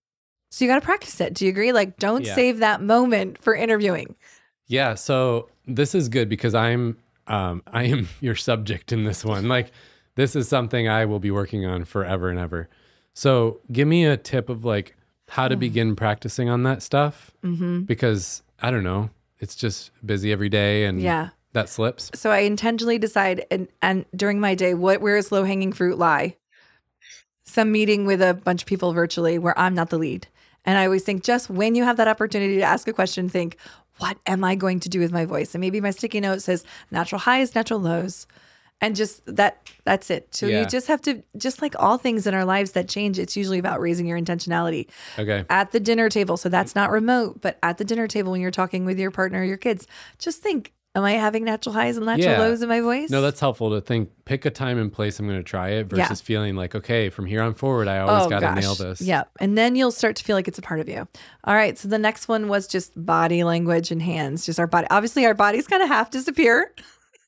So 0.50 0.66
you 0.66 0.72
got 0.72 0.80
to 0.80 0.86
practice 0.86 1.20
it. 1.22 1.34
Do 1.34 1.46
you 1.46 1.52
agree? 1.52 1.72
Like, 1.72 1.98
don't 1.98 2.26
Yeah. 2.26 2.36
save 2.36 2.60
that 2.60 2.82
moment 2.82 3.38
for 3.42 3.54
interviewing. 3.56 4.16
Yeah, 4.68 4.96
so 4.96 5.50
this 5.68 5.94
is 5.96 6.10
good 6.10 6.30
because 6.30 6.54
I'm 6.56 6.98
um 7.28 7.62
I 7.72 7.84
am 7.84 8.08
your 8.22 8.36
subject 8.36 8.92
in 8.92 9.04
this 9.04 9.24
one. 9.26 9.48
Like 9.48 9.72
this 10.16 10.36
is 10.36 10.48
something 10.48 10.88
I 10.88 11.06
will 11.06 11.20
be 11.20 11.32
working 11.32 11.66
on 11.66 11.86
forever 11.86 12.30
and 12.30 12.40
ever. 12.40 12.68
So 13.14 13.60
give 13.72 13.88
me 13.88 14.06
a 14.06 14.18
tip 14.18 14.50
of 14.50 14.66
like 14.66 14.96
how 15.30 15.48
to 15.48 15.56
begin 15.56 15.96
practicing 15.96 16.50
on 16.50 16.64
that 16.64 16.82
stuff 16.82 17.32
mm-hmm. 17.44 17.82
because 17.82 18.42
I 18.62 18.72
don't 18.72 18.84
know, 18.84 19.12
it's 19.40 19.56
just 19.56 19.92
busy 20.06 20.32
every 20.32 20.50
day 20.50 20.86
and 20.86 21.00
Yeah. 21.02 21.30
that 21.54 21.70
slips. 21.70 22.10
So 22.16 22.32
I 22.32 22.40
intentionally 22.40 22.98
decide 22.98 23.46
and 23.52 23.68
and 23.82 24.06
during 24.16 24.40
my 24.40 24.56
day 24.56 24.74
what 24.74 25.02
where 25.02 25.18
is 25.18 25.32
low 25.32 25.44
hanging 25.44 25.72
fruit 25.74 25.98
lie. 26.00 26.36
some 27.46 27.72
meeting 27.72 28.06
with 28.06 28.22
a 28.22 28.34
bunch 28.36 28.62
of 28.64 28.68
people 28.68 28.94
virtually 28.94 29.40
where 29.40 29.58
I'm 29.58 29.74
not 29.74 29.90
the 29.90 29.98
lead. 29.98 30.28
And 30.66 30.78
I 30.78 30.86
always 30.86 31.04
think 31.04 31.24
just 31.24 31.50
when 31.50 31.76
you 31.76 31.84
have 31.84 31.98
that 31.98 32.08
opportunity 32.08 32.56
to 32.58 32.64
ask 32.64 32.88
a 32.88 32.94
question, 32.94 33.30
think, 33.30 33.58
what 33.98 34.18
am 34.26 34.44
I 34.44 34.56
going 34.56 34.80
to 34.82 34.90
do 34.90 35.00
with 35.00 35.12
my 35.12 35.26
voice? 35.26 35.54
And 35.54 35.62
maybe 35.62 35.82
my 35.82 35.92
sticky 35.92 36.22
note 36.22 36.42
says 36.42 36.64
natural 36.92 37.20
highs, 37.20 37.56
natural 37.56 37.80
lows. 37.80 38.28
And 38.82 38.96
just 38.96 39.26
that 39.26 39.58
that's 39.84 40.10
it. 40.10 40.34
So 40.34 40.48
Yeah. 40.48 40.62
you 40.62 40.66
just 40.66 40.88
have 40.88 41.02
to 41.02 41.22
just 41.38 41.62
like 41.62 41.76
all 41.78 41.98
things 41.98 42.26
in 42.26 42.34
our 42.34 42.46
lives 42.46 42.72
that 42.72 42.88
change, 42.88 43.20
it's 43.20 43.36
usually 43.36 43.60
about 43.60 43.82
raising 43.82 44.06
your 44.06 44.18
intentionality 44.18 44.88
Okay. 45.18 45.44
at 45.50 45.72
the 45.72 45.82
dinner 45.82 46.08
table. 46.08 46.38
So 46.38 46.48
that's 46.48 46.76
not 46.76 46.90
remote, 46.90 47.42
but 47.42 47.58
at 47.62 47.78
the 47.78 47.84
dinner 47.84 48.08
table 48.08 48.32
when 48.32 48.40
you're 48.40 48.52
talking 48.52 48.86
with 48.86 48.98
your 48.98 49.12
partner 49.12 49.42
or 49.42 49.44
your 49.44 49.58
kids, 49.58 49.86
just 50.18 50.42
think, 50.42 50.72
am 50.96 51.04
I 51.04 51.14
having 51.14 51.44
natural 51.44 51.74
highs 51.74 51.98
and 51.98 52.06
natural 52.06 52.32
Yeah. 52.32 52.40
lows 52.40 52.62
in 52.62 52.70
my 52.70 52.82
voice? 52.82 53.10
No, 53.10 53.22
that's 53.22 53.40
helpful 53.40 53.70
to 53.72 53.82
think. 53.82 54.10
Pick 54.26 54.46
a 54.46 54.50
time 54.50 54.78
and 54.78 54.92
place 54.92 55.20
I'm 55.20 55.28
going 55.28 55.38
to 55.40 55.44
try 55.44 55.70
it 55.70 55.88
versus 55.88 56.22
feeling 56.22 56.56
like, 56.56 56.76
okay, 56.76 57.10
from 57.10 57.26
here 57.26 57.42
on 57.42 57.54
forward, 57.54 57.88
I 57.88 58.00
always 58.00 58.26
oh, 58.26 58.30
got 58.30 58.40
to 58.40 58.56
nail 58.60 58.76
this. 58.76 59.02
Oh, 59.02 59.06
Yeah. 59.06 59.24
And 59.40 59.58
then 59.58 59.76
you'll 59.76 59.92
start 59.92 60.16
to 60.18 60.24
feel 60.24 60.36
like 60.36 60.48
it's 60.48 60.60
a 60.60 60.64
part 60.64 60.80
of 60.80 60.90
you. 60.90 61.08
All 61.44 61.56
right. 61.56 61.78
So 61.78 61.88
the 61.88 62.00
next 62.00 62.28
one 62.28 62.48
was 62.48 62.68
just 62.68 62.94
body 62.96 63.44
language 63.44 63.92
and 63.92 64.02
hands, 64.02 64.46
just 64.46 64.60
our 64.60 64.68
body. 64.68 64.88
Obviously, 64.90 65.26
our 65.26 65.34
bodies 65.34 65.68
kind 65.68 65.82
of 65.84 65.90
half 65.90 66.10
disappear 66.12 66.74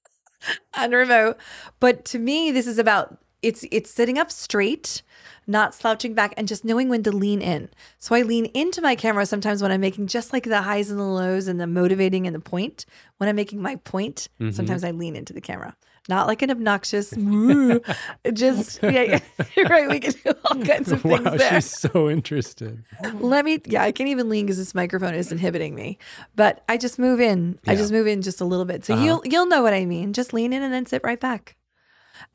on 0.78 0.92
remote. 0.92 1.38
But 1.80 2.06
to 2.06 2.20
me, 2.20 2.52
this 2.52 2.68
is 2.68 2.80
about 2.80 3.18
it's 3.42 3.66
it's 3.72 3.90
sitting 3.92 4.18
up 4.18 4.32
straight, 4.32 5.02
not 5.48 5.74
slouching 5.74 6.14
back, 6.14 6.34
and 6.38 6.48
just 6.48 6.64
knowing 6.66 6.90
when 6.90 7.04
to 7.04 7.12
lean 7.12 7.42
in. 7.42 7.70
So 8.00 8.16
I 8.16 8.22
lean 8.22 8.46
into 8.54 8.82
my 8.82 8.96
camera 8.96 9.26
sometimes 9.26 9.62
when 9.62 9.72
I'm 9.72 9.82
making 9.82 10.08
just 10.08 10.32
like 10.34 10.44
the 10.44 10.62
highs 10.62 10.90
and 10.92 11.00
the 11.00 11.04
lows 11.04 11.48
and 11.48 11.60
the 11.60 11.68
motivating 11.68 12.28
and 12.28 12.36
the 12.36 12.40
point. 12.40 12.86
When 13.18 13.30
I'm 13.30 13.36
making 13.36 13.62
my 13.62 13.76
point, 13.78 14.28
Mm-hmm. 14.40 14.52
sometimes 14.52 14.84
I 14.84 14.92
lean 14.92 15.16
into 15.16 15.34
the 15.34 15.42
camera. 15.42 15.76
Not 16.10 16.26
like 16.26 16.42
an 16.42 16.50
obnoxious, 16.50 17.12
just 18.34 18.80
yeah, 18.84 18.90
yeah, 19.04 19.20
you're 19.56 19.66
right. 19.70 19.88
We 19.90 20.00
can 20.00 20.14
do 20.24 20.34
all 20.46 20.64
kinds 20.64 20.92
of 20.92 21.02
things 21.02 21.22
Wow, 21.24 21.36
there. 21.38 21.62
she's 21.62 21.70
so 21.78 22.10
interested. 22.10 22.84
Let 23.20 23.46
me, 23.46 23.60
yeah, 23.66 23.84
I 23.84 23.92
can't 23.92 24.10
even 24.10 24.30
lean 24.30 24.46
because 24.46 24.58
this 24.58 24.74
microphone 24.76 25.14
is 25.14 25.32
inhibiting 25.32 25.76
me. 25.76 25.98
But 26.36 26.64
I 26.68 26.78
just 26.78 26.98
move 26.98 27.20
in. 27.20 27.60
I 27.68 27.76
just 27.76 27.92
move 27.92 28.08
in 28.08 28.22
just 28.22 28.42
a 28.42 28.46
little 28.46 28.66
bit. 28.66 28.84
So 28.86 28.94
Uh-huh. 28.96 29.04
you'll 29.04 29.22
you'll 29.26 29.46
know 29.48 29.62
what 29.62 29.74
I 29.74 29.86
mean. 29.86 30.14
Just 30.14 30.34
lean 30.34 30.54
in 30.54 30.64
and 30.64 30.74
then 30.74 30.86
sit 30.86 31.02
right 31.04 31.20
back. 31.20 31.56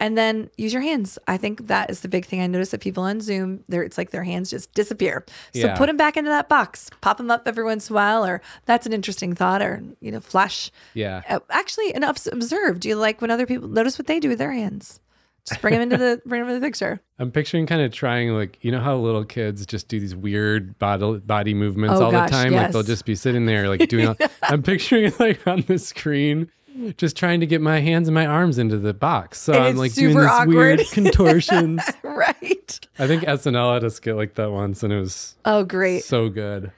And 0.00 0.16
then 0.16 0.50
use 0.57 0.73
your 0.73 0.83
hands. 0.83 1.19
I 1.26 1.37
think 1.37 1.66
that 1.69 1.90
is 1.90 2.00
the 2.00 2.09
big 2.09 2.25
thing. 2.25 2.40
I 2.40 2.47
notice 2.47 2.71
that 2.71 2.81
people 2.81 3.02
on 3.05 3.21
Zoom, 3.21 3.64
there 3.69 3.83
it's 3.83 3.99
like 3.99 4.11
their 4.11 4.25
hands 4.25 4.50
just 4.50 4.73
disappear. 4.75 5.25
So 5.55 5.61
Yeah. 5.66 5.76
put 5.76 5.87
them 5.87 5.97
back 5.97 6.16
into 6.16 6.31
that 6.31 6.49
box. 6.49 6.90
Pop 7.00 7.16
them 7.19 7.31
up 7.31 7.47
every 7.47 7.64
once 7.64 7.88
in 7.90 7.95
a 7.95 7.97
while, 7.97 8.25
or 8.26 8.40
that's 8.64 8.87
an 8.87 8.93
interesting 8.93 9.35
thought, 9.35 9.62
or 9.62 9.83
you 10.00 10.11
know, 10.12 10.21
flash. 10.21 10.71
Yeah. 10.95 11.23
Uh, 11.28 11.40
Actually, 11.50 11.95
and 11.95 12.05
observe. 12.05 12.81
Do 12.81 12.88
you 12.88 12.97
like 12.97 13.21
when 13.21 13.31
other 13.31 13.47
people 13.47 13.69
notice 13.69 13.99
what 13.99 14.07
they 14.07 14.21
do 14.21 14.28
with 14.28 14.38
their 14.38 14.52
hands? 14.52 15.00
Just 15.49 15.61
bring 15.61 15.75
them 15.75 15.83
into 15.83 15.97
the 15.97 16.21
bring 16.26 16.40
them 16.40 16.49
into 16.50 16.59
the 16.61 16.66
picture. 16.66 17.00
I'm 17.21 17.31
picturing 17.31 17.66
kind 17.66 17.81
of 17.81 17.93
trying 17.93 18.31
like 18.31 18.59
you 18.62 18.73
know 18.73 18.81
how 18.81 18.97
little 18.97 19.25
kids 19.25 19.64
just 19.64 19.87
do 19.87 20.00
these 20.00 20.16
weird 20.16 20.76
body 20.81 21.19
body 21.21 21.55
movements 21.55 22.00
Oh, 22.00 22.07
all 22.07 22.11
gosh, 22.11 22.31
the 22.31 22.35
time. 22.37 22.52
Like 22.52 22.73
they'll 22.73 22.83
just 22.83 23.05
be 23.05 23.14
sitting 23.14 23.47
there 23.47 23.69
like 23.69 23.88
doing. 23.88 24.09
all, 24.09 24.16
I'm 24.43 24.64
picturing 24.64 25.05
it 25.05 25.21
like 25.21 25.47
on 25.47 25.61
the 25.69 25.78
screen, 25.78 26.50
just 26.97 27.16
trying 27.16 27.40
to 27.40 27.47
get 27.47 27.61
my 27.61 27.80
hands 27.80 28.09
and 28.09 28.14
my 28.14 28.26
arms 28.26 28.59
into 28.59 28.78
the 28.78 28.95
box. 28.95 29.40
So 29.40 29.52
And 29.54 29.64
I'm 29.64 29.76
like 29.76 29.95
doing 29.95 30.16
this 30.16 30.26
awkward. 30.26 30.54
weird 30.54 30.80
contortions. 30.92 31.83
right. 32.02 32.80
I 32.99 33.06
think 33.06 33.23
SNL 33.25 33.75
had 33.75 33.85
a 33.85 33.90
skit 33.90 34.16
like 34.16 34.35
that 34.35 34.50
once, 34.50 34.83
and 34.83 34.92
it 34.92 34.99
was 35.00 35.37
Oh, 35.45 35.64
great. 35.64 36.04
so 36.04 36.28
good. 36.28 36.73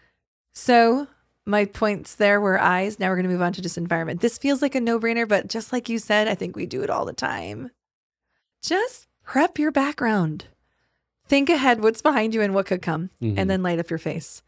So 0.55 1.07
my 1.47 1.65
points 1.65 2.15
there 2.17 2.41
were 2.41 2.61
eyes. 2.61 2.99
Now 2.99 3.09
we're 3.09 3.17
going 3.17 3.27
to 3.29 3.33
move 3.33 3.43
on 3.43 3.53
to 3.55 3.63
just 3.63 3.79
environment. 3.79 4.21
This 4.21 4.37
feels 4.39 4.61
like 4.63 4.75
a 4.75 4.81
no 4.81 4.99
brainer, 5.01 5.27
but 5.27 5.49
just 5.49 5.73
like 5.73 5.89
you 5.89 5.99
said, 5.99 6.29
I 6.29 6.35
think 6.35 6.57
we 6.57 6.67
do 6.67 6.83
it 6.83 6.91
all 6.91 7.05
the 7.05 7.13
time. 7.13 7.71
Just 8.63 9.07
prep 9.25 9.59
your 9.59 9.71
background. 9.71 10.47
Think 11.27 11.49
ahead 11.51 11.83
what's 11.83 12.03
behind 12.03 12.35
you 12.35 12.41
and 12.43 12.55
what 12.55 12.67
could 12.67 12.83
come, 12.83 13.11
Mhm. 13.23 13.35
and 13.39 13.49
then 13.51 13.63
light 13.63 13.79
up 13.79 13.91
your 13.91 13.99
face. 13.99 14.43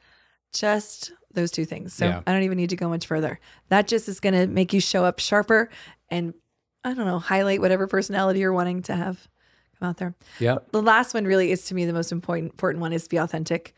Just 0.53 1.13
those 1.33 1.51
two 1.51 1.65
things. 1.65 1.93
So 1.95 2.07
Yeah. 2.07 2.23
I 2.27 2.33
don't 2.33 2.43
even 2.43 2.57
need 2.59 2.71
to 2.71 2.77
go 2.77 2.89
much 2.89 3.07
further. 3.07 3.39
That 3.69 3.87
just 3.89 4.09
is 4.09 4.21
going 4.21 4.35
to 4.35 4.47
make 4.47 4.73
you 4.73 4.81
show 4.81 5.05
up 5.05 5.19
sharper 5.19 5.71
and 6.09 6.35
I 6.85 6.95
don't 6.95 7.07
know, 7.07 7.19
highlight 7.19 7.61
whatever 7.61 7.87
personality 7.87 8.41
you're 8.41 8.53
wanting 8.53 8.83
to 8.83 8.97
have 8.97 9.29
come 9.79 9.89
out 9.89 9.99
there. 9.99 10.15
Yeah. 10.39 10.59
The 10.73 10.83
last 10.83 11.13
one 11.15 11.25
really 11.25 11.51
is 11.53 11.65
to 11.67 11.75
me 11.75 11.85
the 11.85 11.93
most 11.93 12.11
important 12.11 12.53
important 12.53 12.81
one 12.81 12.93
is 12.93 13.07
be 13.07 13.19
authentic. 13.19 13.75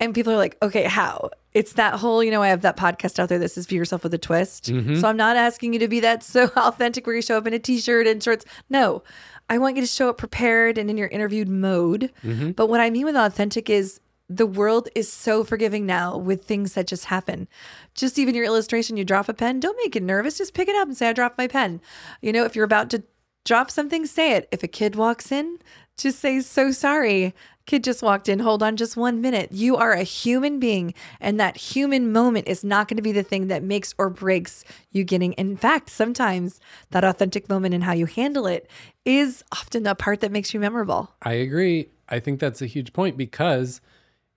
And 0.00 0.14
people 0.14 0.32
are 0.32 0.36
like, 0.36 0.56
okay, 0.62 0.84
how? 0.84 1.30
It's 1.52 1.74
that 1.74 1.94
whole, 1.94 2.24
you 2.24 2.30
know, 2.30 2.42
I 2.42 2.48
have 2.48 2.62
that 2.62 2.76
podcast 2.76 3.18
out 3.20 3.28
there. 3.28 3.38
This 3.38 3.56
is 3.58 3.66
be 3.66 3.76
yourself 3.76 4.02
with 4.02 4.12
a 4.14 4.18
twist. 4.18 4.64
Mhm. 4.66 5.00
So 5.00 5.06
I'm 5.08 5.16
not 5.16 5.36
asking 5.36 5.74
you 5.74 5.78
to 5.80 5.88
be 5.88 6.00
that 6.00 6.22
so 6.34 6.50
authentic 6.56 7.06
where 7.06 7.14
you 7.14 7.22
show 7.22 7.36
up 7.38 7.46
in 7.46 7.54
a 7.54 7.58
t-shirt 7.58 8.06
and 8.06 8.22
shorts. 8.22 8.44
No, 8.70 9.02
I 9.48 9.58
want 9.58 9.76
you 9.76 9.82
to 9.82 9.86
show 9.88 10.08
up 10.08 10.18
prepared 10.18 10.78
and 10.78 10.88
in 10.90 10.96
your 10.96 11.08
interviewed 11.08 11.48
mode. 11.48 12.10
Mm-hmm. 12.24 12.52
But 12.52 12.68
what 12.68 12.80
I 12.80 12.90
mean 12.90 13.04
with 13.04 13.16
authentic 13.16 13.68
is 13.68 14.00
the 14.28 14.46
world 14.46 14.88
is 14.94 15.12
so 15.12 15.44
forgiving 15.44 15.86
now 15.86 16.16
with 16.16 16.44
things 16.44 16.74
that 16.74 16.86
just 16.86 17.06
happen. 17.06 17.48
Just 17.94 18.18
even 18.18 18.34
your 18.34 18.44
illustration, 18.44 18.96
you 18.96 19.04
drop 19.04 19.28
a 19.28 19.34
pen, 19.34 19.60
don't 19.60 19.78
make 19.82 19.94
it 19.96 20.02
nervous. 20.02 20.38
Just 20.38 20.54
pick 20.54 20.68
it 20.68 20.76
up 20.76 20.88
and 20.88 20.96
say, 20.96 21.08
I 21.08 21.12
dropped 21.12 21.38
my 21.38 21.48
pen. 21.48 21.80
You 22.20 22.32
know, 22.32 22.44
if 22.44 22.56
you're 22.56 22.64
about 22.64 22.90
to 22.90 23.02
drop 23.44 23.70
something, 23.70 24.06
say 24.06 24.32
it. 24.32 24.48
If 24.50 24.62
a 24.62 24.68
kid 24.68 24.96
walks 24.96 25.32
in, 25.32 25.58
just 25.98 26.20
say, 26.20 26.40
so 26.40 26.70
sorry. 26.70 27.34
Kid 27.66 27.84
just 27.84 28.02
walked 28.02 28.28
in. 28.28 28.40
Hold 28.40 28.62
on 28.62 28.76
just 28.76 28.96
one 28.96 29.20
minute. 29.20 29.52
You 29.52 29.76
are 29.76 29.92
a 29.92 30.02
human 30.02 30.58
being, 30.58 30.94
and 31.20 31.38
that 31.38 31.56
human 31.56 32.10
moment 32.10 32.48
is 32.48 32.64
not 32.64 32.88
going 32.88 32.96
to 32.96 33.02
be 33.02 33.12
the 33.12 33.22
thing 33.22 33.46
that 33.48 33.62
makes 33.62 33.94
or 33.98 34.10
breaks 34.10 34.64
you 34.90 35.04
getting. 35.04 35.32
In 35.34 35.56
fact, 35.56 35.90
sometimes 35.90 36.58
that 36.90 37.04
authentic 37.04 37.48
moment 37.48 37.74
and 37.74 37.84
how 37.84 37.92
you 37.92 38.06
handle 38.06 38.46
it 38.46 38.68
is 39.04 39.44
often 39.52 39.84
the 39.84 39.94
part 39.94 40.20
that 40.20 40.32
makes 40.32 40.52
you 40.52 40.58
memorable. 40.58 41.14
I 41.22 41.34
agree. 41.34 41.90
I 42.08 42.18
think 42.18 42.40
that's 42.40 42.62
a 42.62 42.66
huge 42.66 42.92
point 42.92 43.16
because 43.16 43.80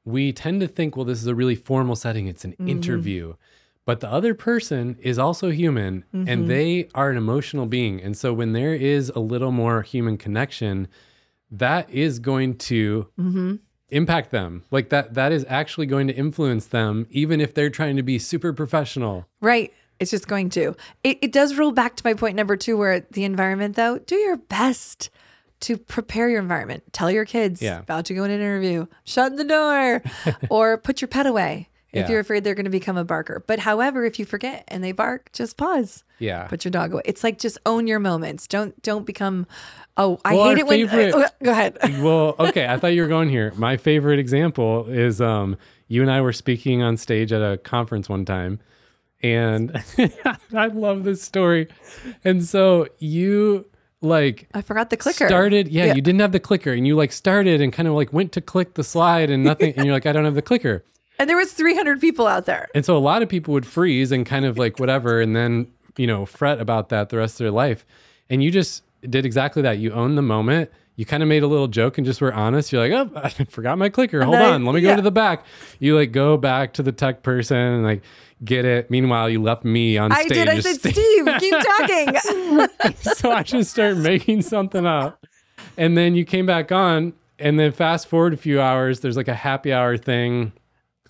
we 0.06 0.32
tend 0.32 0.62
to 0.62 0.68
think, 0.68 0.96
well, 0.96 1.06
this 1.06 1.20
is 1.20 1.28
a 1.28 1.36
really 1.36 1.56
formal 1.56 1.96
setting, 1.96 2.28
it's 2.28 2.46
an 2.46 2.52
Mm-hmm. 2.54 2.68
interview. 2.70 3.34
But 3.86 4.00
the 4.00 4.10
other 4.12 4.34
person 4.34 4.98
is 5.02 5.20
also 5.20 5.52
human 5.52 6.06
Mm-hmm. 6.13 6.28
and 6.30 6.48
they 6.48 6.89
are 6.96 7.10
an 7.12 7.18
emotional 7.18 7.65
being. 7.65 8.02
And 8.02 8.15
so 8.18 8.34
when 8.34 8.54
there 8.54 8.74
is 8.74 9.10
a 9.15 9.20
little 9.20 9.52
more 9.52 9.82
human 9.84 10.18
connection, 10.18 10.88
that 11.52 11.89
is 11.89 12.20
going 12.20 12.58
to 12.70 13.08
Mm-hmm. 13.20 13.56
impact 13.89 14.32
them. 14.32 14.63
Like 14.72 14.89
that 14.89 15.13
that 15.13 15.32
is 15.32 15.46
actually 15.48 15.86
going 15.86 16.08
to 16.08 16.13
influence 16.15 16.68
them 16.68 17.06
even 17.10 17.39
if 17.41 17.54
they're 17.54 17.70
trying 17.70 17.96
to 17.98 18.04
be 18.04 18.18
super 18.20 18.54
professional. 18.54 19.28
Right. 19.41 19.72
It's 20.00 20.12
just 20.12 20.28
going 20.28 20.50
to. 20.52 20.76
It, 21.04 21.20
it 21.22 21.32
does 21.32 21.56
roll 21.56 21.72
back 21.72 21.96
to 21.96 22.04
my 22.06 22.13
point 22.15 22.36
number 22.36 22.58
two, 22.58 22.76
where 22.76 23.00
the 23.12 23.24
environment, 23.24 23.76
though, 23.78 23.98
do 24.00 24.15
your 24.15 24.36
best 24.36 25.10
to 25.65 25.78
prepare 25.78 26.30
your 26.30 26.39
environment. 26.41 26.84
Tell 26.93 27.12
your 27.12 27.25
kids, 27.25 27.62
Yeah. 27.62 27.80
about 27.80 28.06
to 28.06 28.13
go 28.13 28.23
in 28.23 28.32
an 28.32 28.39
interview, 28.41 28.88
shut 29.04 29.38
the 29.38 29.43
door, 29.43 30.01
or 30.49 30.78
put 30.78 31.01
your 31.01 31.08
pet 31.08 31.25
away 31.28 31.69
if 31.91 32.06
Yeah. 32.06 32.12
you're 32.12 32.19
afraid 32.19 32.43
they're 32.43 32.56
going 32.56 32.65
to 32.65 32.69
become 32.71 32.97
a 32.97 33.06
barker. 33.06 33.43
But 33.47 33.60
however, 33.60 34.04
if 34.06 34.17
you 34.19 34.25
forget 34.25 34.63
and 34.67 34.84
they 34.84 34.91
bark, 34.91 35.32
just 35.34 35.56
pause. 35.58 36.04
Yeah. 36.19 36.47
Put 36.47 36.65
your 36.65 36.71
dog 36.71 36.93
away. 36.93 37.01
It's 37.06 37.23
like 37.23 37.38
just 37.39 37.58
own 37.65 37.88
your 37.88 37.99
moments. 37.99 38.47
Don't 38.47 38.80
don't 38.82 39.06
become. 39.06 39.47
Oh, 39.97 40.19
I 40.25 40.34
Well, 40.36 40.49
hate 40.49 40.58
it 40.58 40.67
when. 40.67 40.88
favorite- 40.89 41.13
oh, 41.15 41.28
go 41.43 41.51
ahead. 41.51 41.78
well, 42.04 42.36
okay, 42.39 42.67
I 42.67 42.78
thought 42.78 42.93
you 42.93 43.01
were 43.01 43.08
going 43.08 43.30
here. 43.30 43.54
My 43.56 43.78
favorite 43.78 44.19
example 44.19 44.86
is 44.89 45.19
um 45.21 45.58
you 45.88 46.01
and 46.01 46.12
I 46.12 46.19
were 46.21 46.34
speaking 46.34 46.82
on 46.82 46.97
stage 46.97 47.32
at 47.32 47.41
a 47.41 47.58
conference 47.58 48.10
one 48.10 48.25
time 48.25 48.60
and 49.23 49.71
I 50.54 50.67
love 50.67 51.04
this 51.06 51.21
story. 51.21 51.67
And 52.23 52.43
so 52.43 52.88
you 52.99 53.65
like 54.02 54.48
I 54.54 54.62
forgot 54.62 54.90
the 54.90 54.98
clicker. 54.98 55.28
started 55.28 55.68
yeah, 55.70 55.86
Yeah. 55.86 55.94
you 55.96 56.02
didn't 56.02 56.22
have 56.22 56.32
the 56.32 56.40
clicker 56.40 56.72
and 56.74 56.86
you 56.86 56.96
like 56.96 57.12
started 57.12 57.62
and 57.62 57.72
kind 57.74 57.88
of 57.88 57.94
like 57.96 58.12
went 58.14 58.32
to 58.34 58.42
click 58.42 58.76
the 58.76 58.84
slide 58.84 59.30
and 59.30 59.44
nothing 59.44 59.74
and 59.76 59.86
you're 59.86 59.96
like 59.96 60.06
I 60.06 60.12
don't 60.12 60.26
have 60.26 60.36
the 60.36 60.42
clicker. 60.42 60.84
and 61.20 61.30
there 61.30 61.38
was 61.38 61.54
300 61.54 62.00
people 62.02 62.28
out 62.28 62.46
there. 62.46 62.68
And 62.76 62.86
so 62.86 62.96
a 62.98 63.00
lot 63.00 63.22
of 63.22 63.30
people 63.30 63.54
would 63.54 63.66
freeze 63.66 64.12
and 64.12 64.26
kind 64.26 64.46
of 64.46 64.58
like 64.58 64.80
whatever 64.80 65.22
and 65.22 65.36
then, 65.36 65.68
you 65.98 66.08
know, 66.08 66.26
fret 66.26 66.60
about 66.60 66.90
that 66.90 67.10
the 67.10 67.18
rest 67.18 67.40
of 67.40 67.46
their 67.46 67.52
life. 67.52 67.86
And 68.30 68.44
you 68.44 68.52
just 68.52 68.84
did 69.10 69.26
exactly 69.26 69.62
that. 69.62 69.78
You 69.78 69.92
owned 69.92 70.18
the 70.18 70.22
moment. 70.24 70.72
You 70.98 71.06
kind 71.06 71.22
of 71.22 71.28
made 71.28 71.44
a 71.44 71.48
little 71.48 71.68
joke 71.68 71.98
and 71.98 72.06
just 72.06 72.22
were 72.22 72.34
honest. 72.34 72.72
You're 72.72 72.88
like, 72.88 73.10
oh, 73.14 73.20
I 73.24 73.30
forgot 73.46 73.78
my 73.78 73.90
clicker. 73.90 74.24
Hold 74.24 74.38
I- 74.38 74.52
on. 74.54 74.66
Let 74.66 74.76
me 74.76 74.82
go 74.82 74.96
to 74.96 75.02
the 75.02 75.12
back. 75.12 75.46
You 75.80 75.96
like 75.96 76.12
go 76.12 76.38
back 76.38 76.74
to 76.74 76.84
the 76.84 76.92
tech 76.92 77.22
person 77.24 77.58
and 77.58 77.84
like 77.84 78.02
get 78.44 78.66
it. 78.66 78.90
Meanwhile, 78.90 79.30
you 79.30 79.42
left 79.42 79.66
me 79.66 79.98
on 79.98 80.12
stage. 80.12 80.32
I 80.32 80.34
did. 80.34 80.50
I 80.50 80.60
said, 80.60 80.80
Steve, 80.80 81.28
keep 81.40 81.54
talking. 81.62 82.94
so 83.16 83.32
I 83.32 83.44
just 83.44 83.72
start 83.72 83.98
making 83.98 84.42
something 84.42 84.86
up. 84.86 85.26
And 85.78 85.98
then 85.98 86.16
you 86.16 86.24
came 86.26 86.46
back 86.46 86.72
on. 86.72 87.14
And 87.38 87.60
then 87.60 87.74
fast 87.74 88.08
forward 88.08 88.34
a 88.34 88.38
few 88.38 88.62
hours, 88.62 89.02
there's 89.02 89.18
like 89.18 89.28
a 89.28 89.34
happy 89.34 89.74
hour 89.74 89.98
thing 89.98 90.54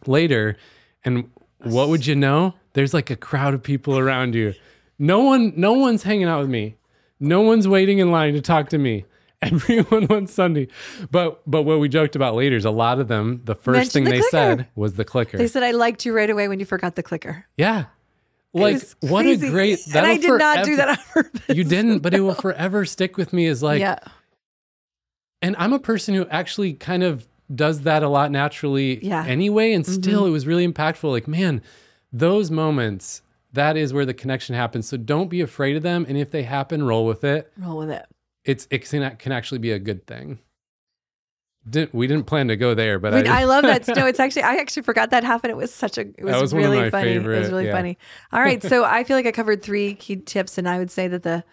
later. 0.07 0.57
And 1.03 1.29
what 1.61 1.89
would 1.89 2.07
you 2.07 2.15
know? 2.15 2.55
There's 2.73 2.95
like 2.95 3.11
a 3.11 3.15
crowd 3.15 3.53
of 3.53 3.61
people 3.61 3.99
around 3.99 4.33
you. 4.33 4.55
No 4.97 5.19
one, 5.19 5.53
no 5.55 5.73
one's 5.73 6.01
hanging 6.01 6.25
out 6.27 6.41
with 6.41 6.49
me. 6.49 6.77
No 7.19 7.41
one's 7.41 7.67
waiting 7.67 7.99
in 7.99 8.09
line 8.09 8.33
to 8.33 8.41
talk 8.41 8.69
to 8.69 8.79
me. 8.79 9.05
Everyone 9.41 10.07
wants 10.07 10.33
Sunday. 10.33 10.67
But 11.11 11.41
but 11.45 11.63
what 11.63 11.79
we 11.79 11.89
joked 11.89 12.15
about 12.15 12.35
later 12.35 12.55
is 12.55 12.65
a 12.65 12.71
lot 12.71 12.99
of 12.99 13.07
them, 13.07 13.41
the 13.43 13.55
first 13.55 13.77
Mention 13.77 13.91
thing 13.91 14.03
the 14.05 14.11
they 14.11 14.17
clicker. 14.19 14.29
said 14.31 14.67
was 14.75 14.93
the 14.93 15.05
clicker. 15.05 15.37
they 15.37 15.47
said, 15.47 15.61
I 15.63 15.71
liked 15.71 16.05
you 16.05 16.15
right 16.15 16.29
away 16.29 16.47
when 16.47 16.59
you 16.59 16.65
forgot 16.65 16.95
the 16.95 17.03
clicker. 17.03 17.45
yeah. 17.57 17.85
Like 18.53 18.81
what 19.01 19.23
crazy. 19.23 19.47
a 19.47 19.51
great 19.51 19.85
And 19.93 20.05
I 20.05 20.15
did 20.17 20.29
not 20.39 20.63
do 20.63 20.77
that 20.77 20.87
on 20.87 20.97
purpose. 21.11 21.41
You 21.57 21.65
didn't, 21.65 21.99
but 21.99 22.13
it 22.13 22.21
will 22.21 22.33
forever 22.47 22.85
stick 22.85 23.17
with 23.17 23.33
me 23.33 23.47
as 23.47 23.61
like 23.61 23.81
yeah. 23.81 23.99
And 25.41 25.55
I'm 25.59 25.73
a 25.73 25.79
person 25.79 26.15
who 26.15 26.25
actually 26.27 26.73
kind 26.73 27.03
of 27.03 27.27
does 27.53 27.81
that 27.81 28.01
a 28.01 28.07
lot 28.09 28.31
naturally 28.31 29.03
Yeah. 29.05 29.21
Mm-hmm. 29.21 29.29
anyway. 29.29 29.73
And 29.73 29.85
still, 29.85 30.25
it 30.25 30.29
was 30.31 30.47
really 30.47 30.65
impactful. 30.67 31.11
Like, 31.11 31.27
man, 31.27 31.61
those 32.13 32.49
moments, 32.49 33.21
that 33.53 33.75
is 33.77 33.93
where 33.93 34.05
the 34.05 34.13
connection 34.13 34.55
happens. 34.55 34.87
So 34.87 34.97
don't 34.97 35.29
be 35.29 35.41
afraid 35.41 35.75
of 35.75 35.83
them. 35.83 36.05
And 36.07 36.17
if 36.17 36.31
they 36.31 36.43
happen, 36.43 36.81
roll 36.83 37.05
with 37.05 37.23
it. 37.25 37.51
Roll 37.57 37.77
with 37.77 37.91
it. 37.91 38.05
It's 38.45 38.67
it 38.69 38.87
can, 38.87 39.15
can 39.17 39.31
actually 39.31 39.57
be 39.57 39.71
a 39.71 39.79
good 39.79 40.05
thing. 40.07 40.39
Didn't 41.67 41.95
we 41.95 42.05
didn't 42.05 42.25
plan 42.25 42.47
to 42.49 42.55
go 42.55 42.75
there, 42.75 42.99
but 42.99 43.13
I, 43.13 43.17
mean, 43.23 43.27
I, 43.27 43.41
I 43.41 43.43
love 43.45 43.63
that. 43.63 43.87
No, 43.95 44.05
it's 44.05 44.19
actually 44.19 44.43
I 44.43 44.55
actually 44.55 44.83
forgot 44.83 45.09
that 45.09 45.23
happened. 45.23 45.51
It 45.51 45.57
was 45.57 45.73
such 45.73 45.97
a 45.97 46.01
it 46.01 46.23
was, 46.23 46.39
was 46.39 46.53
really 46.53 46.91
funny. 46.91 47.13
it 47.13 47.23
was 47.23 47.49
really 47.49 47.65
yeah. 47.65 47.71
funny. 47.71 47.97
All 48.31 48.39
right, 48.39 48.61
so 48.61 48.83
I 48.83 49.03
feel 49.03 49.17
like 49.17 49.25
I 49.25 49.31
covered 49.31 49.63
three 49.63 49.95
key 49.95 50.17
tips, 50.17 50.59
and 50.59 50.69
I 50.69 50.77
would 50.77 50.91
say 50.91 51.07
that 51.07 51.23
the 51.23 51.43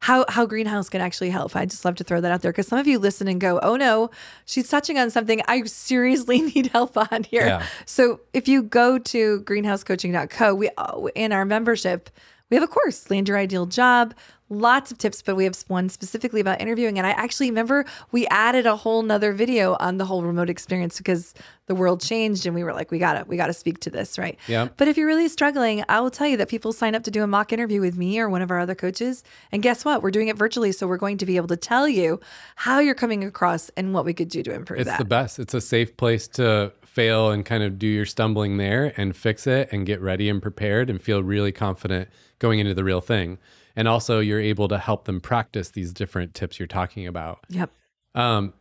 how 0.00 0.24
how 0.28 0.46
greenhouse 0.46 0.88
can 0.88 1.00
actually 1.00 1.30
help. 1.30 1.56
I 1.56 1.66
just 1.66 1.84
love 1.84 1.96
to 1.96 2.04
throw 2.04 2.20
that 2.20 2.30
out 2.30 2.42
there 2.42 2.52
because 2.52 2.68
some 2.68 2.78
of 2.78 2.86
you 2.86 3.00
listen 3.00 3.26
and 3.26 3.40
go, 3.40 3.58
"Oh 3.60 3.74
no, 3.74 4.10
she's 4.44 4.68
touching 4.68 4.98
on 4.98 5.10
something 5.10 5.42
I 5.48 5.64
seriously 5.64 6.42
need 6.54 6.68
help 6.68 6.96
on 6.96 7.24
here." 7.24 7.46
Yeah. 7.46 7.66
So 7.86 8.20
if 8.32 8.46
you 8.46 8.62
go 8.62 8.98
to 8.98 9.40
greenhousecoaching.co, 9.40 10.54
we 10.54 10.70
uh, 10.78 11.06
in 11.16 11.32
our 11.32 11.44
membership 11.44 12.10
we 12.50 12.56
have 12.56 12.62
a 12.62 12.68
course, 12.68 13.10
Land 13.10 13.28
Your 13.28 13.38
Ideal 13.38 13.66
Job. 13.66 14.14
Lots 14.48 14.92
of 14.92 14.98
tips, 14.98 15.22
but 15.22 15.34
we 15.34 15.42
have 15.42 15.56
one 15.66 15.88
specifically 15.88 16.40
about 16.40 16.60
interviewing. 16.60 16.98
And 16.98 17.06
I 17.06 17.10
actually 17.10 17.50
remember 17.50 17.84
we 18.12 18.28
added 18.28 18.64
a 18.64 18.76
whole 18.76 19.02
nother 19.02 19.32
video 19.32 19.76
on 19.80 19.98
the 19.98 20.04
whole 20.04 20.22
remote 20.22 20.48
experience 20.48 20.98
because 20.98 21.34
the 21.66 21.74
world 21.74 22.00
changed 22.00 22.46
and 22.46 22.54
we 22.54 22.62
were 22.62 22.72
like, 22.72 22.92
we 22.92 23.00
gotta, 23.00 23.24
we 23.26 23.36
gotta 23.36 23.52
speak 23.52 23.80
to 23.80 23.90
this, 23.90 24.18
right? 24.18 24.38
Yeah. 24.46 24.68
But 24.76 24.86
if 24.86 24.96
you're 24.96 25.08
really 25.08 25.28
struggling, 25.28 25.82
I 25.88 26.00
will 26.00 26.12
tell 26.12 26.28
you 26.28 26.36
that 26.36 26.48
people 26.48 26.72
sign 26.72 26.94
up 26.94 27.02
to 27.04 27.10
do 27.10 27.24
a 27.24 27.26
mock 27.26 27.52
interview 27.52 27.80
with 27.80 27.96
me 27.96 28.20
or 28.20 28.28
one 28.28 28.40
of 28.40 28.52
our 28.52 28.60
other 28.60 28.76
coaches. 28.76 29.24
And 29.50 29.64
guess 29.64 29.84
what? 29.84 30.00
We're 30.00 30.12
doing 30.12 30.28
it 30.28 30.36
virtually. 30.36 30.70
So 30.70 30.86
we're 30.86 30.96
going 30.96 31.18
to 31.18 31.26
be 31.26 31.36
able 31.36 31.48
to 31.48 31.56
tell 31.56 31.88
you 31.88 32.20
how 32.54 32.78
you're 32.78 32.94
coming 32.94 33.24
across 33.24 33.70
and 33.70 33.92
what 33.92 34.04
we 34.04 34.14
could 34.14 34.28
do 34.28 34.44
to 34.44 34.54
improve 34.54 34.80
it's 34.80 34.90
that. 34.90 34.98
the 34.98 35.04
best. 35.04 35.40
It's 35.40 35.54
a 35.54 35.60
safe 35.60 35.96
place 35.96 36.28
to 36.28 36.72
fail 36.84 37.30
and 37.30 37.44
kind 37.44 37.62
of 37.62 37.78
do 37.78 37.86
your 37.86 38.06
stumbling 38.06 38.58
there 38.58 38.92
and 38.96 39.14
fix 39.14 39.46
it 39.46 39.68
and 39.72 39.84
get 39.84 40.00
ready 40.00 40.28
and 40.30 40.40
prepared 40.40 40.88
and 40.88 41.02
feel 41.02 41.22
really 41.22 41.52
confident 41.52 42.08
going 42.38 42.58
into 42.58 42.74
the 42.74 42.84
real 42.84 43.00
thing. 43.00 43.38
And 43.76 43.86
also, 43.86 44.20
you're 44.20 44.40
able 44.40 44.68
to 44.68 44.78
help 44.78 45.04
them 45.04 45.20
practice 45.20 45.68
these 45.68 45.92
different 45.92 46.34
tips 46.34 46.58
you're 46.58 46.66
talking 46.66 47.06
about. 47.06 47.44
yep. 47.48 47.70
Um, 48.14 48.54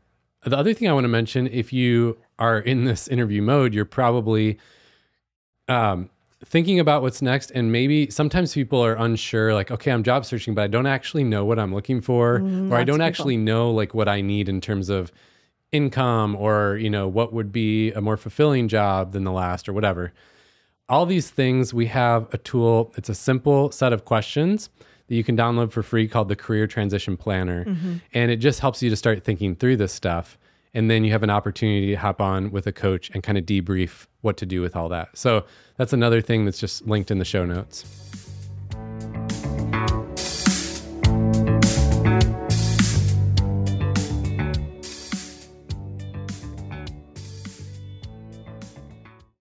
the 0.43 0.57
other 0.57 0.73
thing 0.73 0.87
I 0.87 0.93
want 0.93 1.05
to 1.05 1.09
mention, 1.09 1.47
if 1.47 1.73
you 1.73 2.17
are 2.37 2.59
in 2.59 2.83
this 2.83 3.07
interview 3.07 3.41
mode, 3.41 3.73
you're 3.73 3.85
probably 3.85 4.59
um, 5.67 6.09
thinking 6.43 6.79
about 6.79 7.01
what's 7.01 7.21
next. 7.21 7.51
And 7.51 7.71
maybe 7.71 8.09
sometimes 8.09 8.53
people 8.53 8.83
are 8.83 8.93
unsure, 8.95 9.53
like, 9.53 9.71
okay, 9.71 9.91
I'm 9.91 10.03
job 10.03 10.25
searching, 10.25 10.53
but 10.53 10.63
I 10.63 10.67
don't 10.67 10.85
actually 10.85 11.23
know 11.23 11.45
what 11.45 11.57
I'm 11.57 11.73
looking 11.73 12.01
for, 12.01 12.43
or 12.69 12.77
I 12.77 12.83
Mm, 12.83 12.85
don't 12.85 13.01
of 13.01 13.07
actually 13.07 13.37
know 13.37 13.71
like 13.71 13.93
what 13.93 14.07
I 14.07 14.21
need 14.21 14.49
in 14.49 14.61
terms 14.61 14.89
of 14.89 15.11
income 15.71 16.35
or, 16.35 16.77
you 16.77 16.89
know, 16.89 17.07
what 17.07 17.33
would 17.33 17.51
be 17.51 17.91
a 17.93 18.01
more 18.01 18.17
fulfilling 18.17 18.67
job 18.67 19.13
than 19.13 19.23
the 19.23 19.31
last 19.31 19.67
or 19.67 19.73
whatever. 19.73 20.13
All 20.87 21.05
these 21.07 21.31
things, 21.31 21.73
we 21.73 21.87
have 21.87 22.31
a 22.33 22.37
tool. 22.37 22.93
It's 22.97 23.09
a 23.09 23.15
simple 23.15 23.71
set 23.71 23.91
of 23.93 24.05
questions 24.05 24.69
that 25.07 25.15
you 25.15 25.23
can 25.23 25.37
download 25.37 25.71
for 25.71 25.83
free 25.83 26.07
called 26.07 26.29
the 26.29 26.35
Career 26.35 26.67
Transition 26.67 27.17
Planner. 27.17 27.65
Mm-hmm. 27.65 27.95
And 28.13 28.31
it 28.31 28.37
just 28.37 28.59
helps 28.59 28.81
you 28.81 28.89
to 28.89 28.95
start 28.95 29.23
thinking 29.23 29.55
through 29.55 29.77
this 29.77 29.93
stuff. 29.93 30.37
And 30.73 30.91
then 30.91 31.05
you 31.05 31.11
have 31.11 31.23
an 31.23 31.29
opportunity 31.29 31.87
to 31.91 31.95
hop 31.95 32.19
on 32.21 32.51
with 32.51 32.67
a 32.67 32.71
coach 32.71 33.09
and 33.11 33.23
kind 33.23 33.37
of 33.37 33.45
debrief 33.45 34.07
what 34.21 34.35
to 34.37 34.45
do 34.45 34.61
with 34.61 34.75
all 34.75 34.89
that. 34.89 35.17
So 35.17 35.45
that's 35.77 35.93
another 35.93 36.19
thing 36.21 36.43
that's 36.43 36.59
just 36.59 36.85
linked 36.85 37.11
in 37.11 37.19
the 37.19 37.25
show 37.25 37.45
notes. 37.45 38.04